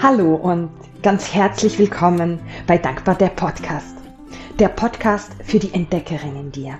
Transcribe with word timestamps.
Hallo 0.00 0.36
und 0.36 0.70
ganz 1.02 1.34
herzlich 1.34 1.76
willkommen 1.76 2.38
bei 2.68 2.78
Dankbar 2.78 3.16
der 3.16 3.30
Podcast. 3.30 3.96
Der 4.60 4.68
Podcast 4.68 5.32
für 5.42 5.58
die 5.58 5.74
Entdeckerin 5.74 6.36
in 6.36 6.52
dir. 6.52 6.78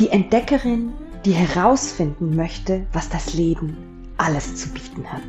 Die 0.00 0.08
Entdeckerin, 0.08 0.94
die 1.26 1.32
herausfinden 1.32 2.34
möchte, 2.34 2.86
was 2.94 3.10
das 3.10 3.34
Leben 3.34 3.76
alles 4.16 4.56
zu 4.56 4.70
bieten 4.70 5.12
hat. 5.12 5.20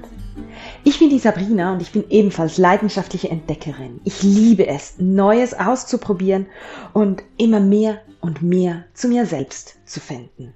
Ich 0.85 0.99
bin 0.99 1.09
die 1.09 1.19
Sabrina 1.19 1.73
und 1.73 1.81
ich 1.81 1.91
bin 1.91 2.05
ebenfalls 2.09 2.57
leidenschaftliche 2.57 3.29
Entdeckerin. 3.29 3.99
Ich 4.05 4.23
liebe 4.23 4.65
es, 4.65 4.93
Neues 4.97 5.53
auszuprobieren 5.53 6.45
und 6.93 7.21
immer 7.37 7.59
mehr 7.59 7.99
und 8.21 8.41
mehr 8.41 8.85
zu 8.93 9.09
mir 9.09 9.25
selbst 9.25 9.77
zu 9.85 9.99
finden. 9.99 10.53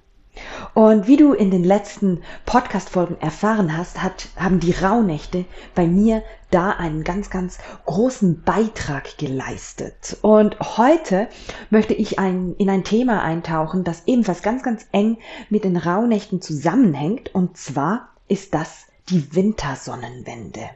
Und 0.74 1.06
wie 1.06 1.16
du 1.16 1.32
in 1.32 1.50
den 1.52 1.62
letzten 1.62 2.22
Podcast-Folgen 2.46 3.16
erfahren 3.20 3.76
hast, 3.76 4.02
hat, 4.02 4.28
haben 4.36 4.58
die 4.58 4.72
Rauhnächte 4.72 5.44
bei 5.74 5.86
mir 5.86 6.22
da 6.50 6.70
einen 6.70 7.04
ganz, 7.04 7.30
ganz 7.30 7.58
großen 7.86 8.42
Beitrag 8.42 9.16
geleistet. 9.16 10.18
Und 10.22 10.58
heute 10.76 11.28
möchte 11.70 11.94
ich 11.94 12.18
ein, 12.18 12.54
in 12.58 12.68
ein 12.70 12.84
Thema 12.84 13.22
eintauchen, 13.22 13.84
das 13.84 14.02
ebenfalls 14.06 14.42
ganz, 14.42 14.62
ganz 14.62 14.86
eng 14.92 15.18
mit 15.48 15.64
den 15.64 15.76
Rauhnächten 15.76 16.42
zusammenhängt. 16.42 17.34
Und 17.34 17.56
zwar 17.56 18.08
ist 18.28 18.54
das 18.54 18.86
die 19.08 19.34
Wintersonnenwende. 19.34 20.70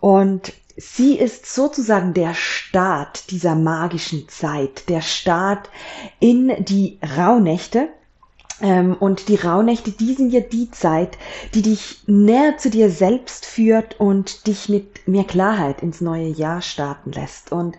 Und 0.00 0.52
sie 0.76 1.16
ist 1.16 1.46
sozusagen 1.46 2.14
der 2.14 2.34
Start 2.34 3.30
dieser 3.30 3.54
magischen 3.54 4.28
Zeit, 4.28 4.88
der 4.88 5.00
Start 5.00 5.70
in 6.20 6.52
die 6.64 6.98
Rauhnächte. 7.16 7.88
Ähm, 8.60 8.94
und 8.94 9.28
die 9.28 9.36
Rauhnächte, 9.36 9.90
die 9.90 10.14
sind 10.14 10.32
ja 10.32 10.40
die 10.40 10.70
Zeit, 10.70 11.18
die 11.54 11.62
dich 11.62 12.04
näher 12.06 12.56
zu 12.56 12.70
dir 12.70 12.90
selbst 12.90 13.46
führt 13.46 13.98
und 13.98 14.46
dich 14.46 14.68
mit 14.68 15.06
mehr 15.08 15.24
Klarheit 15.24 15.82
ins 15.82 16.00
neue 16.00 16.28
Jahr 16.28 16.62
starten 16.62 17.12
lässt. 17.12 17.52
Und 17.52 17.76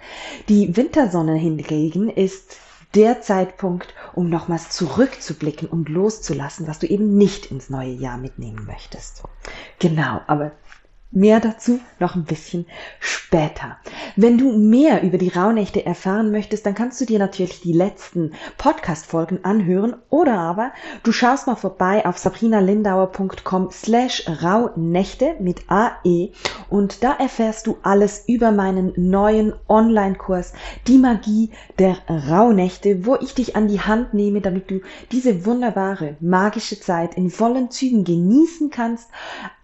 die 0.50 0.76
Wintersonne 0.76 1.36
hingegen 1.36 2.10
ist 2.10 2.58
der 2.94 3.22
Zeitpunkt, 3.22 3.94
um 4.14 4.30
nochmals 4.30 4.70
zurückzublicken 4.70 5.68
und 5.68 5.90
loszulassen, 5.90 6.68
was 6.68 6.80
du 6.80 6.88
eben 6.88 7.18
nicht 7.18 7.48
ins 7.48 7.70
neue 7.70 7.92
Jahr 7.92 8.18
mitnehmen 8.18 8.66
möchtest. 8.66 9.24
Genau, 9.80 10.22
aber 10.28 10.52
Mehr 11.18 11.40
dazu 11.40 11.80
noch 11.98 12.16
ein 12.16 12.26
bisschen 12.26 12.66
später. 13.00 13.78
Wenn 14.18 14.38
du 14.38 14.52
mehr 14.52 15.02
über 15.02 15.18
die 15.18 15.30
Rauhnächte 15.30 15.86
erfahren 15.86 16.30
möchtest, 16.30 16.66
dann 16.66 16.76
kannst 16.76 17.00
du 17.00 17.06
dir 17.06 17.20
natürlich 17.20 17.62
die 17.62 17.72
letzten 17.72 18.34
Podcast-Folgen 18.58 19.46
anhören 19.46 19.96
oder 20.10 20.38
aber 20.38 20.74
du 21.04 21.14
schaust 21.14 21.48
mal 21.48 21.56
vorbei 21.56 22.06
auf 22.06 22.18
sabrinalindauer.com 22.18 23.70
slash 23.72 24.26
Rauhnächte 24.44 25.36
mit 25.40 25.62
AE 25.70 26.32
und 26.70 27.02
da 27.02 27.14
erfährst 27.14 27.68
du 27.68 27.78
alles 27.82 28.26
über 28.28 28.52
meinen 28.52 28.92
neuen 28.98 29.54
Online-Kurs 29.70 30.52
Die 30.88 30.98
Magie 30.98 31.52
der 31.80 31.96
Rauhnächte, 32.10 33.06
wo 33.06 33.16
ich 33.16 33.34
dich 33.34 33.56
an 33.56 33.70
die 33.70 33.80
Hand 33.80 34.14
nehme, 34.14 34.42
damit 34.42 34.70
du 34.70 34.82
diese 35.14 35.46
wunderbare 35.46 36.18
magische 36.20 36.78
Zeit 36.78 37.16
in 37.16 37.30
vollen 37.30 37.72
Zügen 37.72 38.04
genießen 38.04 38.70
kannst, 38.70 39.10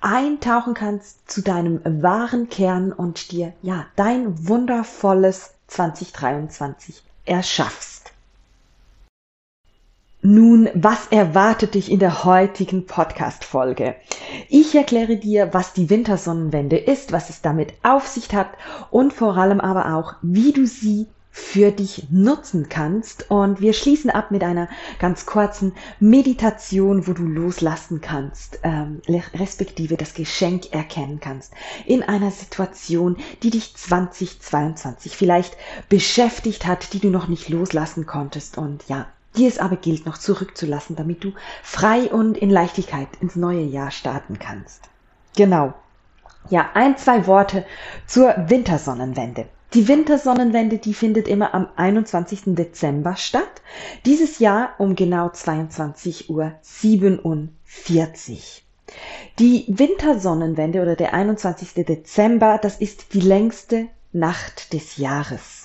eintauchen 0.02 0.73
kannst 0.73 1.30
zu 1.31 1.41
deinem 1.41 1.81
wahren 1.83 2.49
Kern 2.49 2.91
und 2.91 3.31
dir 3.31 3.53
ja 3.61 3.85
dein 3.95 4.47
wundervolles 4.47 5.53
2023 5.67 7.03
erschaffst. 7.25 8.11
Nun, 10.23 10.69
was 10.75 11.08
erwartet 11.08 11.73
dich 11.73 11.89
in 11.91 11.97
der 11.97 12.23
heutigen 12.25 12.85
Podcast-Folge? 12.85 13.95
Ich 14.49 14.75
erkläre 14.75 15.17
dir, 15.17 15.52
was 15.53 15.73
die 15.73 15.89
Wintersonnenwende 15.89 16.77
ist, 16.77 17.11
was 17.11 17.31
es 17.31 17.41
damit 17.41 17.73
auf 17.81 18.08
sich 18.08 18.31
hat 18.36 18.49
und 18.92 19.14
vor 19.14 19.36
allem 19.36 19.59
aber 19.59 19.95
auch, 19.95 20.14
wie 20.21 20.52
du 20.52 20.67
sie 20.67 21.08
für 21.31 21.71
dich 21.71 22.08
nutzen 22.09 22.67
kannst. 22.69 23.31
Und 23.31 23.61
wir 23.61 23.73
schließen 23.73 24.09
ab 24.09 24.31
mit 24.31 24.43
einer 24.43 24.67
ganz 24.99 25.25
kurzen 25.25 25.73
Meditation, 25.99 27.08
wo 27.08 27.14
du 27.14 27.23
loslassen 27.23 28.02
kannst, 28.02 28.59
ähm, 28.64 29.02
respektive 29.33 29.95
das 29.97 30.14
Geschenk 30.14 30.73
erkennen 30.73 31.20
kannst 31.21 31.53
in 31.86 32.03
einer 32.03 32.31
Situation, 32.31 33.17
die 33.43 33.49
dich 33.49 33.75
2022 33.75 35.15
vielleicht 35.15 35.58
beschäftigt 35.87 36.65
hat, 36.65 36.93
die 36.93 36.99
du 36.99 37.09
noch 37.09 37.27
nicht 37.27 37.49
loslassen 37.49 38.05
konntest. 38.05 38.58
Und 38.58 38.87
ja, 38.89 39.08
die 39.37 39.47
es 39.47 39.58
aber 39.58 39.77
gilt 39.77 40.05
noch 40.05 40.17
zurückzulassen, 40.17 40.95
damit 40.97 41.23
du 41.23 41.33
frei 41.64 42.11
und 42.11 42.37
in 42.37 42.49
Leichtigkeit 42.49 43.08
ins 43.21 43.36
neue 43.37 43.64
Jahr 43.64 43.91
starten 43.91 44.37
kannst. 44.37 44.89
Genau. 45.37 45.73
Ja, 46.49 46.71
ein, 46.73 46.97
zwei 46.97 47.27
Worte 47.27 47.65
zur 48.08 48.33
Wintersonnenwende. 48.49 49.47
Die 49.73 49.87
Wintersonnenwende, 49.87 50.80
die 50.80 50.93
findet 50.93 51.30
immer 51.30 51.54
am 51.54 51.70
21. 51.77 52.42
Dezember 52.48 53.15
statt. 53.15 53.61
Dieses 54.05 54.39
Jahr 54.39 54.73
um 54.80 54.95
genau 54.95 55.27
22.47 55.27 56.30
Uhr. 56.30 56.52
Die 59.39 59.65
Wintersonnenwende 59.70 60.82
oder 60.82 60.98
der 60.98 61.14
21. 61.14 61.86
Dezember, 61.86 62.59
das 62.61 62.82
ist 62.82 63.14
die 63.14 63.21
längste 63.21 63.87
Nacht 64.11 64.73
des 64.73 64.98
Jahres. 64.98 65.61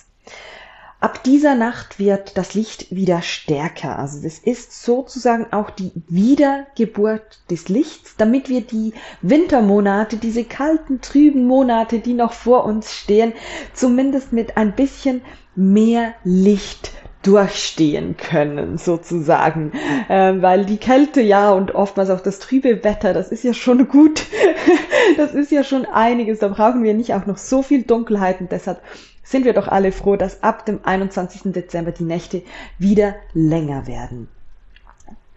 Ab 0.99 1.23
dieser 1.23 1.53
Nacht 1.53 1.99
wird 1.99 2.39
das 2.39 2.55
Licht 2.55 2.87
wieder 2.89 3.21
stärker. 3.21 3.99
Also 3.99 4.23
das 4.23 4.39
ist 4.39 4.83
sozusagen 4.83 5.45
auch 5.53 5.69
die 5.69 5.91
Wiedergeburt 6.07 7.39
des 7.51 7.69
Lichts, 7.69 8.15
damit 8.17 8.49
wir 8.49 8.61
die 8.61 8.93
Wintermonate, 9.21 10.17
diese 10.17 10.43
kalten, 10.43 10.99
trüben 10.99 11.45
Monate, 11.45 11.99
die 11.99 12.13
noch 12.13 12.33
vor 12.33 12.65
uns 12.65 12.95
stehen, 12.95 13.33
zumindest 13.73 14.33
mit 14.33 14.57
ein 14.57 14.75
bisschen 14.75 15.21
mehr 15.55 16.15
Licht 16.23 16.91
durchstehen 17.21 18.15
können, 18.17 18.79
sozusagen. 18.79 19.73
Ähm, 20.09 20.41
weil 20.41 20.65
die 20.65 20.77
Kälte 20.77 21.21
ja 21.21 21.51
und 21.51 21.75
oftmals 21.75 22.09
auch 22.09 22.21
das 22.21 22.39
trübe 22.39 22.83
Wetter, 22.83 23.13
das 23.13 23.31
ist 23.31 23.43
ja 23.43 23.53
schon 23.53 23.87
gut. 23.87 24.23
das 25.17 25.35
ist 25.35 25.51
ja 25.51 25.63
schon 25.63 25.85
einiges. 25.85 26.39
Da 26.39 26.47
brauchen 26.47 26.81
wir 26.83 26.95
nicht 26.95 27.13
auch 27.13 27.27
noch 27.27 27.37
so 27.37 27.61
viel 27.61 27.83
Dunkelheit 27.83 28.41
und 28.41 28.51
deshalb 28.51 28.81
sind 29.27 29.45
wir 29.45 29.53
doch 29.53 29.67
alle 29.67 29.91
froh, 29.91 30.15
dass 30.15 30.41
ab 30.41 30.65
dem 30.65 30.79
21. 30.83 31.51
Dezember 31.51 31.91
die 31.91 32.03
Nächte 32.03 32.43
wieder 32.77 33.15
länger 33.33 33.85
werden. 33.85 34.29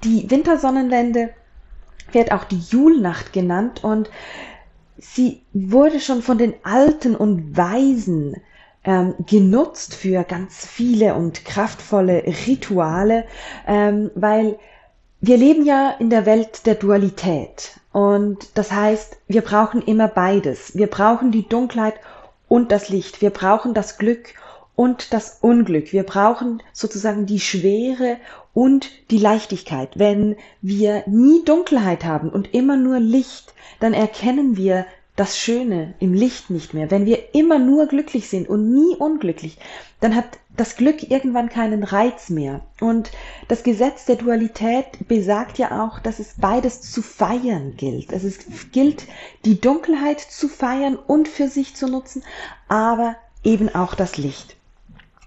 Die 0.05 0.31
Wintersonnenwende 0.31 1.31
wird 2.13 2.33
auch 2.33 2.45
die 2.45 2.59
Julnacht 2.59 3.33
genannt 3.33 3.83
und 3.83 4.09
sie 4.97 5.43
wurde 5.53 6.01
schon 6.01 6.23
von 6.23 6.39
den 6.39 6.55
Alten 6.63 7.17
und 7.17 7.57
Weisen 7.57 8.37
ähm, 8.85 9.15
genutzt 9.27 9.95
für 9.95 10.25
ganz 10.25 10.67
viele 10.67 11.15
und 11.15 11.45
kraftvolle 11.45 12.23
Rituale, 12.47 13.25
ähm, 13.67 14.11
weil 14.15 14.59
wir 15.21 15.37
leben 15.37 15.67
ja 15.67 15.95
in 15.99 16.11
der 16.11 16.27
Welt 16.27 16.65
der 16.65 16.77
Dualität 16.77 17.81
und 17.93 18.57
das 18.57 18.71
heißt, 18.71 19.19
wir 19.27 19.43
brauchen 19.43 19.83
immer 19.83 20.07
beides. 20.07 20.77
Wir 20.77 20.87
brauchen 20.87 21.33
die 21.33 21.49
Dunkelheit 21.49 21.95
und 22.51 22.73
das 22.73 22.89
Licht. 22.89 23.23
Wir 23.23 23.31
brauchen 23.31 23.75
das 23.75 23.97
Glück 23.97 24.35
und 24.75 25.13
das 25.13 25.39
Unglück. 25.41 25.93
Wir 25.93 26.03
brauchen 26.03 26.61
sozusagen 26.73 27.25
die 27.25 27.39
Schwere 27.39 28.17
und 28.53 28.91
die 29.13 29.19
Leichtigkeit. 29.19 29.97
Wenn 29.97 30.37
wir 30.61 31.05
nie 31.07 31.45
Dunkelheit 31.45 32.05
haben 32.05 32.29
und 32.29 32.53
immer 32.53 32.77
nur 32.77 32.99
Licht, 32.99 33.55
dann 33.79 33.95
erkennen 33.95 34.57
wir 34.57 34.85
das 35.21 35.39
Schöne 35.39 35.93
im 35.99 36.15
Licht 36.15 36.49
nicht 36.49 36.73
mehr. 36.73 36.91
Wenn 36.91 37.05
wir 37.05 37.35
immer 37.35 37.59
nur 37.59 37.89
glücklich 37.89 38.31
sind 38.31 38.49
und 38.49 38.73
nie 38.73 38.97
unglücklich, 38.97 39.59
dann 40.01 40.17
hat 40.17 40.39
das 40.57 40.77
Glück 40.77 41.11
irgendwann 41.11 41.51
keinen 41.51 41.83
Reiz 41.83 42.31
mehr. 42.31 42.63
Und 42.81 43.11
das 43.47 43.63
Gesetz 43.63 44.07
der 44.07 44.17
Dualität 44.17 44.87
besagt 45.09 45.59
ja 45.59 45.85
auch, 45.85 45.99
dass 45.99 46.21
es 46.21 46.37
beides 46.39 46.81
zu 46.81 47.03
feiern 47.03 47.75
gilt. 47.77 48.15
Es 48.15 48.39
gilt, 48.73 49.05
die 49.45 49.61
Dunkelheit 49.61 50.21
zu 50.21 50.49
feiern 50.49 50.97
und 50.97 51.29
für 51.29 51.49
sich 51.49 51.77
zu 51.77 51.87
nutzen, 51.87 52.25
aber 52.69 53.15
eben 53.45 53.69
auch 53.75 53.95
das 53.95 54.17
Licht. 54.17 54.57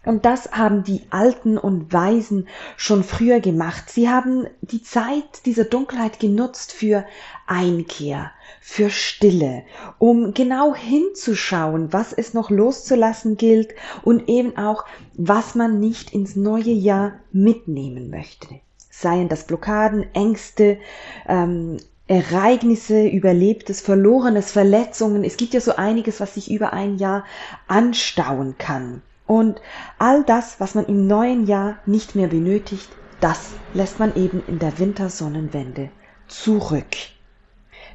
Und 0.06 0.26
das 0.26 0.52
haben 0.52 0.84
die 0.84 1.02
Alten 1.12 1.58
und 1.58 1.94
Weisen 1.94 2.48
schon 2.76 3.04
früher 3.04 3.40
gemacht. 3.40 3.90
Sie 3.90 4.10
haben 4.10 4.48
die 4.62 4.84
Zeit 4.84 5.46
dieser 5.46 5.64
Dunkelheit 5.64 6.20
genutzt 6.20 6.74
für 6.74 7.06
Einkehr, 7.48 8.32
für 8.60 8.90
Stille, 8.90 9.64
um 10.00 10.34
genau 10.34 10.76
hinzuschauen, 10.76 11.94
was 11.94 12.12
es 12.12 12.34
noch 12.34 12.50
loszulassen 12.50 13.38
gilt 13.38 13.76
und 14.04 14.28
eben 14.28 14.58
auch, 14.58 14.84
was 15.14 15.56
man 15.56 15.80
nicht 15.80 16.12
ins 16.12 16.36
neue 16.36 16.72
Jahr 16.72 17.14
mitnehmen 17.32 18.10
möchte. 18.10 18.48
Seien 18.90 19.30
das 19.30 19.48
Blockaden, 19.48 20.06
Ängste, 20.14 20.80
ähm, 21.28 21.78
Ereignisse, 22.08 23.08
Überlebtes, 23.08 23.80
Verlorenes, 23.80 24.52
Verletzungen. 24.52 25.24
Es 25.24 25.38
gibt 25.38 25.54
ja 25.54 25.62
so 25.62 25.78
einiges, 25.78 26.20
was 26.20 26.34
sich 26.34 26.52
über 26.52 26.74
ein 26.74 26.98
Jahr 26.98 27.24
anstauen 27.68 28.56
kann. 28.58 29.02
Und 29.25 29.62
all 30.00 30.24
das, 30.24 30.60
was 30.60 30.75
man 30.75 30.86
im 30.86 31.08
neuen 31.08 31.46
Jahr 31.46 31.78
nicht 31.86 32.16
mehr 32.16 32.28
benötigt, 32.28 32.90
das 33.20 33.56
lässt 33.72 34.00
man 34.00 34.16
eben 34.16 34.44
in 34.46 34.60
der 34.60 34.80
Wintersonnenwende 34.80 35.90
zurück. 36.28 36.96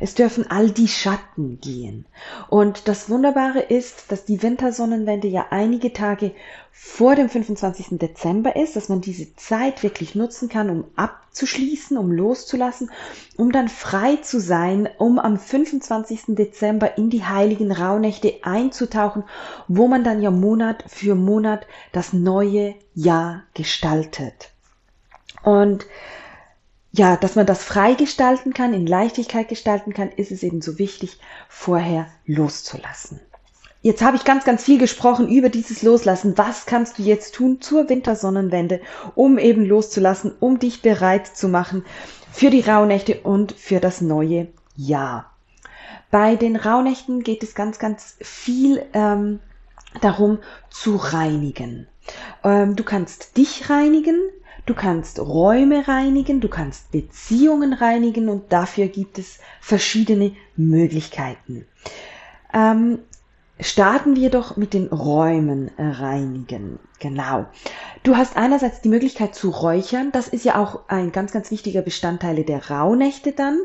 Es 0.01 0.15
dürfen 0.15 0.51
all 0.51 0.71
die 0.71 0.89
Schatten 0.89 1.61
gehen. 1.61 2.07
Und 2.49 2.89
das 2.89 3.11
Wunderbare 3.11 3.61
ist, 3.61 4.11
dass 4.11 4.25
die 4.25 4.43
Wintersonnenwende 4.43 5.29
ja 5.29 5.47
einige 5.51 5.93
Tage 5.93 6.33
vor 6.71 7.17
dem 7.17 7.29
25. 7.29 7.99
Dezember 7.99 8.55
ist, 8.55 8.77
dass 8.77 8.89
man 8.89 9.01
diese 9.01 9.35
Zeit 9.35 9.83
wirklich 9.83 10.15
nutzen 10.15 10.49
kann, 10.49 10.71
um 10.71 10.85
abzuschließen, 10.95 11.99
um 11.99 12.13
loszulassen, 12.13 12.91
um 13.37 13.51
dann 13.51 13.69
frei 13.69 14.17
zu 14.17 14.41
sein, 14.41 14.89
um 14.99 15.19
am 15.19 15.39
25. 15.39 16.37
Dezember 16.37 16.97
in 16.97 17.11
die 17.11 17.25
heiligen 17.25 17.73
Rauhnächte 17.73 18.35
einzutauchen, 18.43 19.25
wo 19.67 19.89
man 19.89 20.05
dann 20.05 20.23
ja 20.23 20.31
Monat 20.31 20.85
für 20.87 21.17
Monat 21.17 21.67
das 21.93 22.13
neue 22.13 22.77
Jahr 22.95 23.43
gestaltet. 23.55 24.51
Und 25.43 25.87
ja, 26.99 27.17
dass 27.17 27.37
man 27.37 27.47
das 27.47 27.63
frei 27.63 27.95
gestalten 27.95 28.53
kann, 28.53 28.75
in 28.75 28.87
Leichtigkeit 28.87 29.49
gestalten 29.49 29.95
kann, 29.95 30.11
ist 30.11 30.33
es 30.33 30.43
eben 30.43 30.61
so 30.61 30.79
wichtig, 30.79 31.19
vorher 31.49 32.07
loszulassen. 32.27 33.21
Jetzt 33.81 34.03
habe 34.03 34.17
ich 34.17 34.25
ganz, 34.25 34.45
ganz 34.45 34.65
viel 34.65 34.79
gesprochen 34.79 35.29
über 35.29 35.49
dieses 35.49 35.83
Loslassen. 35.83 36.37
Was 36.37 36.67
kannst 36.67 36.99
du 36.99 37.03
jetzt 37.05 37.37
tun 37.37 37.61
zur 37.61 37.89
Wintersonnenwende, 37.89 38.81
um 39.15 39.39
eben 39.39 39.65
loszulassen, 39.65 40.33
um 40.41 40.59
dich 40.59 40.83
bereit 40.83 41.29
zu 41.29 41.49
machen 41.49 41.85
für 42.33 42.51
die 42.51 42.61
Rauhnächte 42.61 43.21
und 43.21 43.53
für 43.53 43.79
das 43.79 44.01
neue 44.01 44.49
Jahr? 44.77 45.33
Bei 46.11 46.35
den 46.35 46.57
Rauhnächten 46.57 47.23
geht 47.23 47.45
es 47.45 47.55
ganz, 47.55 47.79
ganz 47.79 48.17
viel 48.21 48.85
ähm, 48.95 49.39
darum 50.01 50.39
zu 50.71 50.97
reinigen. 50.97 51.87
Ähm, 52.43 52.75
du 52.75 52.83
kannst 52.83 53.37
dich 53.37 53.71
reinigen, 53.71 54.19
Du 54.69 54.75
kannst 54.75 55.19
Räume 55.19 55.89
reinigen, 55.89 56.43
du 56.43 56.49
kannst 56.49 56.93
Beziehungen 56.93 57.73
reinigen 57.73 58.29
und 58.29 58.53
dafür 58.53 58.89
gibt 58.89 59.19
es 59.19 59.39
verschiedene 59.63 60.37
Möglichkeiten. 60.57 61.67
Ähm, 62.53 62.99
starten 63.59 64.15
wir 64.15 64.29
doch 64.29 64.59
mit 64.59 64.75
den 64.75 64.89
Räumen 64.89 65.71
reinigen. 65.79 66.79
Genau. 66.99 67.47
Du 68.03 68.19
hast 68.19 68.37
einerseits 68.37 68.83
die 68.83 68.91
Möglichkeit 68.91 69.35
zu 69.35 69.49
räuchern. 69.49 70.13
Das 70.13 70.29
ist 70.29 70.45
ja 70.45 70.57
auch 70.57 70.81
ein 70.89 71.13
ganz, 71.13 71.33
ganz 71.33 71.51
wichtiger 71.51 71.81
Bestandteil 71.81 72.45
der 72.45 72.69
Rauhnächte 72.69 73.33
dann. 73.33 73.59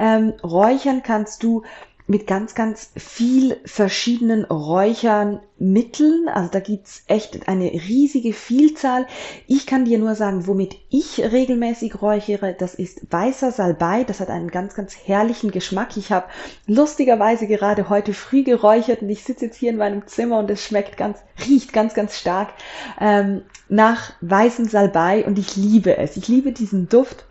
Ähm, 0.00 0.32
räuchern 0.42 1.04
kannst 1.04 1.44
du 1.44 1.62
mit 2.08 2.26
ganz, 2.26 2.54
ganz 2.54 2.90
viel 2.96 3.58
verschiedenen 3.66 4.44
Räuchermitteln. 4.46 6.28
Also 6.28 6.50
da 6.50 6.58
gibt's 6.58 7.02
echt 7.06 7.46
eine 7.48 7.70
riesige 7.70 8.32
Vielzahl. 8.32 9.06
Ich 9.46 9.66
kann 9.66 9.84
dir 9.84 9.98
nur 9.98 10.14
sagen, 10.14 10.46
womit 10.46 10.76
ich 10.88 11.20
regelmäßig 11.20 12.00
räuchere. 12.00 12.56
Das 12.58 12.74
ist 12.74 13.12
weißer 13.12 13.52
Salbei. 13.52 14.04
Das 14.04 14.20
hat 14.20 14.30
einen 14.30 14.50
ganz, 14.50 14.74
ganz 14.74 14.96
herrlichen 15.04 15.50
Geschmack. 15.50 15.98
Ich 15.98 16.10
habe 16.10 16.26
lustigerweise 16.66 17.46
gerade 17.46 17.90
heute 17.90 18.14
früh 18.14 18.42
geräuchert 18.42 19.02
und 19.02 19.10
ich 19.10 19.22
sitze 19.22 19.44
jetzt 19.44 19.58
hier 19.58 19.70
in 19.70 19.76
meinem 19.76 20.06
Zimmer 20.06 20.38
und 20.38 20.50
es 20.50 20.64
schmeckt 20.64 20.96
ganz, 20.96 21.18
riecht 21.46 21.74
ganz, 21.74 21.92
ganz 21.92 22.18
stark 22.18 22.54
ähm, 22.98 23.42
nach 23.68 24.14
weißem 24.22 24.64
Salbei 24.64 25.26
und 25.26 25.38
ich 25.38 25.56
liebe 25.56 25.98
es. 25.98 26.16
Ich 26.16 26.26
liebe 26.26 26.52
diesen 26.52 26.88
Duft 26.88 27.27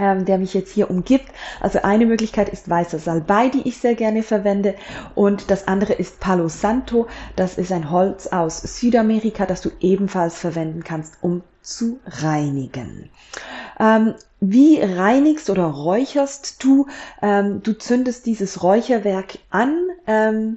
ähm, 0.00 0.24
der 0.24 0.38
mich 0.38 0.54
jetzt 0.54 0.72
hier 0.72 0.90
umgibt. 0.90 1.28
Also 1.60 1.82
eine 1.82 2.06
Möglichkeit 2.06 2.48
ist 2.48 2.68
weißer 2.68 2.98
Salbei, 2.98 3.48
die 3.48 3.68
ich 3.68 3.76
sehr 3.78 3.94
gerne 3.94 4.22
verwende. 4.22 4.74
Und 5.14 5.50
das 5.50 5.68
andere 5.68 5.92
ist 5.92 6.18
Palo 6.20 6.48
Santo. 6.48 7.06
Das 7.36 7.58
ist 7.58 7.70
ein 7.70 7.90
Holz 7.90 8.26
aus 8.28 8.60
Südamerika, 8.62 9.46
das 9.46 9.60
du 9.60 9.70
ebenfalls 9.80 10.38
verwenden 10.38 10.82
kannst, 10.82 11.14
um 11.20 11.42
zu 11.62 12.00
reinigen. 12.06 13.10
Ähm, 13.78 14.14
wie 14.40 14.80
reinigst 14.80 15.50
oder 15.50 15.64
räucherst 15.66 16.64
du? 16.64 16.86
Ähm, 17.20 17.62
du 17.62 17.76
zündest 17.76 18.24
dieses 18.26 18.62
Räucherwerk 18.62 19.38
an 19.50 19.76
ähm, 20.06 20.56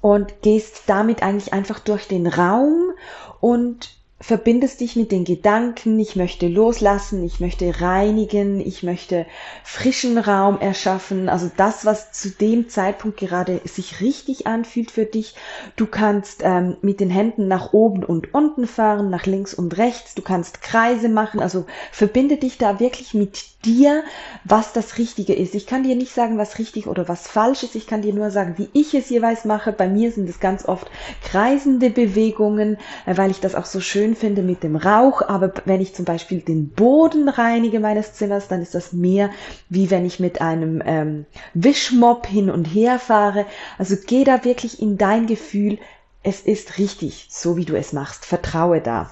und 0.00 0.42
gehst 0.42 0.82
damit 0.86 1.22
eigentlich 1.22 1.52
einfach 1.52 1.78
durch 1.78 2.08
den 2.08 2.26
Raum 2.26 2.92
und 3.40 3.98
verbindest 4.20 4.80
dich 4.80 4.96
mit 4.96 5.12
den 5.12 5.24
Gedanken, 5.24 5.98
ich 6.00 6.16
möchte 6.16 6.48
loslassen, 6.48 7.22
ich 7.24 7.38
möchte 7.38 7.80
reinigen, 7.80 8.60
ich 8.60 8.82
möchte 8.82 9.26
frischen 9.62 10.18
Raum 10.18 10.58
erschaffen, 10.58 11.28
also 11.28 11.50
das, 11.56 11.84
was 11.84 12.10
zu 12.10 12.30
dem 12.30 12.68
Zeitpunkt 12.68 13.18
gerade 13.18 13.60
sich 13.64 14.00
richtig 14.00 14.48
anfühlt 14.48 14.90
für 14.90 15.04
dich. 15.04 15.34
Du 15.76 15.86
kannst 15.86 16.40
ähm, 16.42 16.76
mit 16.82 16.98
den 16.98 17.10
Händen 17.10 17.46
nach 17.46 17.72
oben 17.72 18.04
und 18.04 18.34
unten 18.34 18.66
fahren, 18.66 19.08
nach 19.08 19.26
links 19.26 19.54
und 19.54 19.78
rechts, 19.78 20.16
du 20.16 20.22
kannst 20.22 20.62
Kreise 20.62 21.08
machen, 21.08 21.38
also 21.38 21.66
verbinde 21.92 22.38
dich 22.38 22.58
da 22.58 22.80
wirklich 22.80 23.14
mit 23.14 23.44
dir, 23.64 24.04
was 24.44 24.72
das 24.72 24.98
Richtige 24.98 25.34
ist. 25.34 25.54
Ich 25.54 25.66
kann 25.66 25.82
dir 25.82 25.96
nicht 25.96 26.14
sagen, 26.14 26.38
was 26.38 26.58
richtig 26.58 26.86
oder 26.86 27.08
was 27.08 27.26
falsch 27.26 27.62
ist, 27.64 27.74
ich 27.74 27.86
kann 27.86 28.02
dir 28.02 28.14
nur 28.14 28.30
sagen, 28.30 28.54
wie 28.56 28.68
ich 28.72 28.94
es 28.94 29.10
jeweils 29.10 29.44
mache. 29.44 29.72
Bei 29.72 29.88
mir 29.88 30.12
sind 30.12 30.28
es 30.28 30.40
ganz 30.40 30.66
oft 30.66 30.88
kreisende 31.24 31.90
Bewegungen, 31.90 32.78
äh, 33.06 33.16
weil 33.16 33.30
ich 33.30 33.40
das 33.40 33.54
auch 33.54 33.64
so 33.64 33.80
schön 33.80 34.14
finde 34.14 34.42
mit 34.42 34.62
dem 34.62 34.76
Rauch, 34.76 35.22
aber 35.22 35.52
wenn 35.64 35.80
ich 35.80 35.94
zum 35.94 36.04
Beispiel 36.04 36.40
den 36.40 36.70
Boden 36.70 37.28
reinige 37.28 37.80
meines 37.80 38.14
Zimmers, 38.14 38.48
dann 38.48 38.62
ist 38.62 38.74
das 38.74 38.92
mehr 38.92 39.30
wie 39.68 39.90
wenn 39.90 40.06
ich 40.06 40.20
mit 40.20 40.40
einem 40.40 40.82
ähm, 40.84 41.26
Wischmopp 41.54 42.26
hin 42.26 42.50
und 42.50 42.64
her 42.64 42.98
fahre. 42.98 43.46
Also 43.76 43.96
geh 44.06 44.24
da 44.24 44.44
wirklich 44.44 44.80
in 44.80 44.98
dein 44.98 45.26
Gefühl, 45.26 45.78
es 46.22 46.40
ist 46.40 46.78
richtig, 46.78 47.28
so 47.30 47.56
wie 47.56 47.64
du 47.64 47.76
es 47.76 47.92
machst. 47.92 48.24
Vertraue 48.24 48.80
da. 48.80 49.10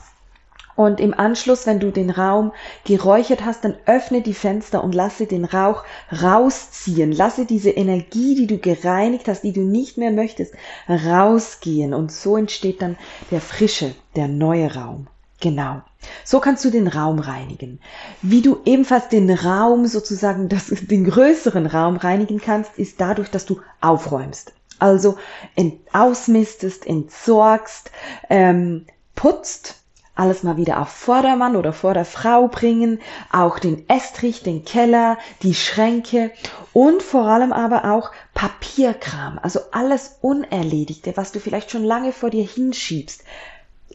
Und 0.77 1.01
im 1.01 1.19
Anschluss, 1.19 1.67
wenn 1.67 1.81
du 1.81 1.91
den 1.91 2.11
Raum 2.11 2.53
geräuchert 2.85 3.45
hast, 3.45 3.65
dann 3.65 3.77
öffne 3.87 4.21
die 4.21 4.35
Fenster 4.35 4.85
und 4.85 4.95
lasse 4.95 5.27
den 5.27 5.47
Rauch 5.47 5.85
rausziehen. 6.23 7.13
Lasse 7.13 7.47
diese 7.47 7.71
Energie, 7.71 8.35
die 8.35 8.47
du 8.47 8.59
gereinigt 8.59 9.27
hast, 9.27 9.43
die 9.43 9.55
du 9.55 9.63
nicht 9.63 9.97
mehr 9.97 10.11
möchtest, 10.11 10.55
rausgehen. 10.89 11.95
Und 11.95 12.13
so 12.13 12.37
entsteht 12.37 12.83
dann 12.83 12.97
der 13.31 13.41
frische, 13.41 13.95
der 14.15 14.29
neue 14.29 14.75
Raum. 14.75 15.07
Genau. 15.41 15.83
So 16.25 16.41
kannst 16.41 16.65
du 16.65 16.71
den 16.71 16.89
Raum 16.89 17.19
reinigen. 17.19 17.81
Wie 18.23 18.43
du 18.43 18.59
ebenfalls 18.65 19.09
den 19.09 19.31
Raum 19.31 19.87
sozusagen, 19.87 20.49
das, 20.49 20.67
den 20.69 21.05
größeren 21.05 21.67
Raum 21.67 21.97
reinigen 21.97 22.41
kannst, 22.41 22.79
ist 22.79 23.01
dadurch, 23.01 23.31
dass 23.31 23.47
du 23.47 23.61
aufräumst. 23.81 24.53
Also 24.79 25.17
ent, 25.55 25.75
ausmistest, 25.93 26.87
entsorgst, 26.87 27.91
ähm, 28.29 28.87
putzt 29.15 29.77
alles 30.17 30.43
mal 30.43 30.57
wieder 30.57 30.81
auf 30.81 30.89
Vordermann 30.89 31.57
oder 31.57 31.73
Vorderfrau 31.73 32.49
bringen, 32.49 33.01
auch 33.31 33.59
den 33.59 33.89
Estrich, 33.89 34.43
den 34.43 34.65
Keller, 34.65 35.19
die 35.43 35.55
Schränke 35.55 36.33
und 36.73 37.03
vor 37.03 37.27
allem 37.27 37.53
aber 37.53 37.93
auch 37.93 38.11
Papierkram, 38.35 39.39
also 39.41 39.61
alles 39.73 40.19
Unerledigte, 40.23 41.17
was 41.17 41.33
du 41.33 41.39
vielleicht 41.39 41.71
schon 41.71 41.85
lange 41.85 42.13
vor 42.13 42.31
dir 42.31 42.45
hinschiebst 42.45 43.23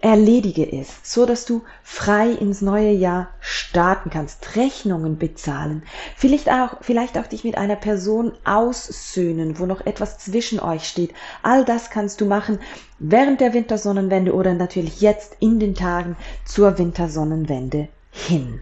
erledige 0.02 0.70
es, 0.72 0.90
so 1.04 1.26
dass 1.26 1.46
du 1.46 1.62
frei 1.84 2.32
ins 2.32 2.62
neue 2.62 2.92
Jahr 2.92 3.30
starten 3.40 4.10
kannst, 4.10 4.56
Rechnungen 4.56 5.18
bezahlen, 5.18 5.84
vielleicht 6.16 6.50
auch, 6.50 6.78
vielleicht 6.82 7.18
auch 7.18 7.28
dich 7.28 7.44
mit 7.44 7.58
einer 7.58 7.76
Person 7.76 8.34
aussöhnen, 8.44 9.60
wo 9.60 9.66
noch 9.66 9.86
etwas 9.86 10.18
zwischen 10.18 10.60
euch 10.60 10.88
steht. 10.88 11.14
All 11.44 11.64
das 11.66 11.90
kannst 11.90 12.20
du 12.20 12.26
machen 12.26 12.60
während 13.00 13.42
der 13.42 13.54
Wintersonnenwende 13.54 14.34
oder 14.34 14.54
natürlich 14.54 15.02
jetzt 15.02 15.38
in 15.40 15.60
den 15.60 15.76
Tagen 15.76 16.18
zur 16.46 16.78
Wintersonnenwende 16.78 17.88
hin. 18.12 18.60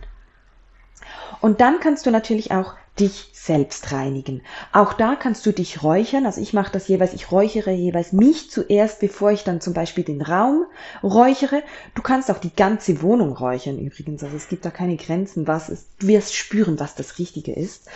Und 1.41 1.62
dann 1.62 1.79
kannst 1.79 2.05
du 2.05 2.12
natürlich 2.12 2.51
auch 2.51 2.74
dich 2.99 3.29
selbst 3.33 3.91
reinigen. 3.91 4.41
Auch 4.73 4.93
da 4.93 5.15
kannst 5.15 5.45
du 5.45 5.51
dich 5.51 5.83
räuchern. 5.83 6.25
Also 6.25 6.41
ich 6.41 6.53
mache 6.53 6.71
das 6.71 6.87
jeweils, 6.87 7.13
ich 7.13 7.31
räuchere 7.31 7.71
jeweils 7.71 8.11
mich 8.11 8.51
zuerst, 8.51 8.99
bevor 8.99 9.31
ich 9.31 9.43
dann 9.43 9.61
zum 9.61 9.73
Beispiel 9.73 10.03
den 10.03 10.21
Raum 10.21 10.65
räuchere. 11.01 11.63
Du 11.95 12.01
kannst 12.01 12.29
auch 12.29 12.39
die 12.39 12.53
ganze 12.53 13.01
Wohnung 13.01 13.35
räuchern 13.35 13.79
übrigens. 13.79 14.23
Also 14.23 14.35
es 14.35 14.49
gibt 14.49 14.65
da 14.65 14.71
keine 14.71 14.97
Grenzen, 14.97 15.47
was 15.47 15.69
ist. 15.69 15.87
Du 15.99 16.07
wirst 16.07 16.35
spüren, 16.35 16.79
was 16.79 16.95
das 16.95 17.17
Richtige 17.17 17.53
ist. 17.53 17.87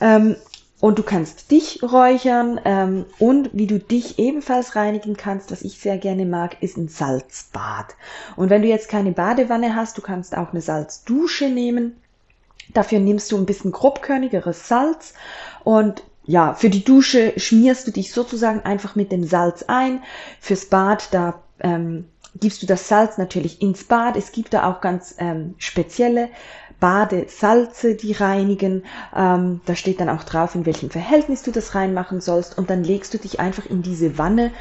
Ähm, 0.00 0.36
und 0.80 0.98
du 0.98 1.02
kannst 1.02 1.50
dich 1.50 1.82
räuchern 1.82 2.58
ähm, 2.64 3.04
und 3.18 3.50
wie 3.52 3.66
du 3.66 3.78
dich 3.78 4.18
ebenfalls 4.18 4.76
reinigen 4.76 5.14
kannst, 5.14 5.50
was 5.50 5.60
ich 5.60 5.78
sehr 5.78 5.98
gerne 5.98 6.24
mag, 6.24 6.62
ist 6.62 6.78
ein 6.78 6.88
Salzbad. 6.88 7.96
Und 8.36 8.48
wenn 8.48 8.62
du 8.62 8.68
jetzt 8.68 8.88
keine 8.88 9.12
Badewanne 9.12 9.76
hast, 9.76 9.98
du 9.98 10.02
kannst 10.02 10.34
auch 10.36 10.52
eine 10.52 10.62
Salzdusche 10.62 11.50
nehmen 11.50 11.96
Dafür 12.74 12.98
nimmst 12.98 13.32
du 13.32 13.36
ein 13.36 13.46
bisschen 13.46 13.72
grobkörnigeres 13.72 14.68
Salz 14.68 15.14
und 15.64 16.02
ja, 16.24 16.54
für 16.54 16.70
die 16.70 16.84
Dusche 16.84 17.32
schmierst 17.38 17.86
du 17.86 17.90
dich 17.90 18.12
sozusagen 18.12 18.60
einfach 18.60 18.94
mit 18.94 19.10
dem 19.10 19.24
Salz 19.24 19.64
ein. 19.66 20.02
Fürs 20.38 20.66
Bad, 20.66 21.08
da 21.12 21.42
ähm, 21.60 22.06
gibst 22.38 22.62
du 22.62 22.66
das 22.66 22.88
Salz 22.88 23.18
natürlich 23.18 23.60
ins 23.60 23.84
Bad. 23.84 24.16
Es 24.16 24.30
gibt 24.30 24.54
da 24.54 24.70
auch 24.70 24.80
ganz 24.80 25.16
ähm, 25.18 25.54
spezielle 25.58 26.28
Badesalze, 26.78 27.94
die 27.94 28.12
reinigen. 28.12 28.84
Ähm, 29.14 29.60
da 29.66 29.74
steht 29.74 30.00
dann 30.00 30.08
auch 30.08 30.24
drauf, 30.24 30.54
in 30.54 30.66
welchem 30.66 30.90
Verhältnis 30.90 31.42
du 31.42 31.50
das 31.50 31.74
reinmachen 31.74 32.20
sollst. 32.20 32.56
Und 32.56 32.70
dann 32.70 32.84
legst 32.84 33.12
du 33.14 33.18
dich 33.18 33.40
einfach 33.40 33.66
in 33.66 33.82
diese 33.82 34.16
Wanne 34.18 34.52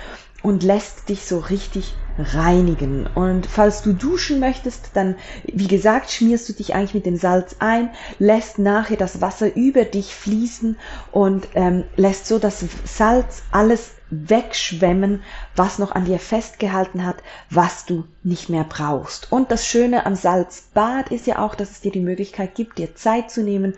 und 0.41 0.63
lässt 0.63 1.09
dich 1.09 1.25
so 1.25 1.39
richtig 1.39 1.95
reinigen. 2.17 3.07
Und 3.07 3.45
falls 3.45 3.81
du 3.81 3.93
duschen 3.93 4.39
möchtest, 4.39 4.91
dann, 4.93 5.15
wie 5.45 5.67
gesagt, 5.67 6.11
schmierst 6.11 6.49
du 6.49 6.53
dich 6.53 6.75
eigentlich 6.75 6.93
mit 6.93 7.05
dem 7.05 7.17
Salz 7.17 7.55
ein, 7.59 7.89
lässt 8.17 8.59
nachher 8.59 8.97
das 8.97 9.21
Wasser 9.21 9.55
über 9.55 9.85
dich 9.85 10.13
fließen 10.15 10.77
und 11.11 11.47
ähm, 11.55 11.85
lässt 11.95 12.27
so 12.27 12.39
das 12.39 12.65
Salz 12.85 13.43
alles 13.51 13.91
wegschwemmen, 14.09 15.23
was 15.55 15.79
noch 15.79 15.91
an 15.91 16.05
dir 16.05 16.19
festgehalten 16.19 17.05
hat, 17.05 17.17
was 17.49 17.85
du 17.85 18.05
nicht 18.23 18.49
mehr 18.49 18.63
brauchst. 18.63 19.31
Und 19.31 19.51
das 19.51 19.65
Schöne 19.65 20.05
am 20.05 20.15
Salzbad 20.15 21.11
ist 21.11 21.27
ja 21.27 21.39
auch, 21.39 21.55
dass 21.55 21.71
es 21.71 21.81
dir 21.81 21.91
die 21.91 21.99
Möglichkeit 21.99 22.55
gibt, 22.55 22.77
dir 22.77 22.95
Zeit 22.95 23.31
zu 23.31 23.43
nehmen, 23.43 23.75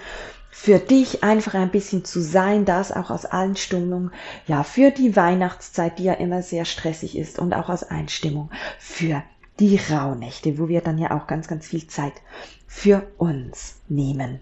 für 0.49 0.79
dich 0.79 1.23
einfach 1.23 1.53
ein 1.53 1.71
bisschen 1.71 2.03
zu 2.03 2.21
sein, 2.21 2.65
das 2.65 2.91
auch 2.91 3.09
aus 3.09 3.25
Einstimmung, 3.25 4.11
ja, 4.47 4.63
für 4.63 4.91
die 4.91 5.15
Weihnachtszeit, 5.15 5.97
die 5.97 6.03
ja 6.03 6.13
immer 6.13 6.43
sehr 6.43 6.65
stressig 6.65 7.17
ist 7.17 7.39
und 7.39 7.53
auch 7.53 7.69
aus 7.69 7.83
Einstimmung 7.83 8.51
für 8.77 9.23
die 9.59 9.79
Rauhnächte, 9.89 10.59
wo 10.59 10.67
wir 10.67 10.81
dann 10.81 10.97
ja 10.97 11.17
auch 11.17 11.27
ganz, 11.27 11.47
ganz 11.47 11.67
viel 11.67 11.87
Zeit 11.87 12.13
für 12.67 13.07
uns 13.17 13.81
nehmen. 13.87 14.41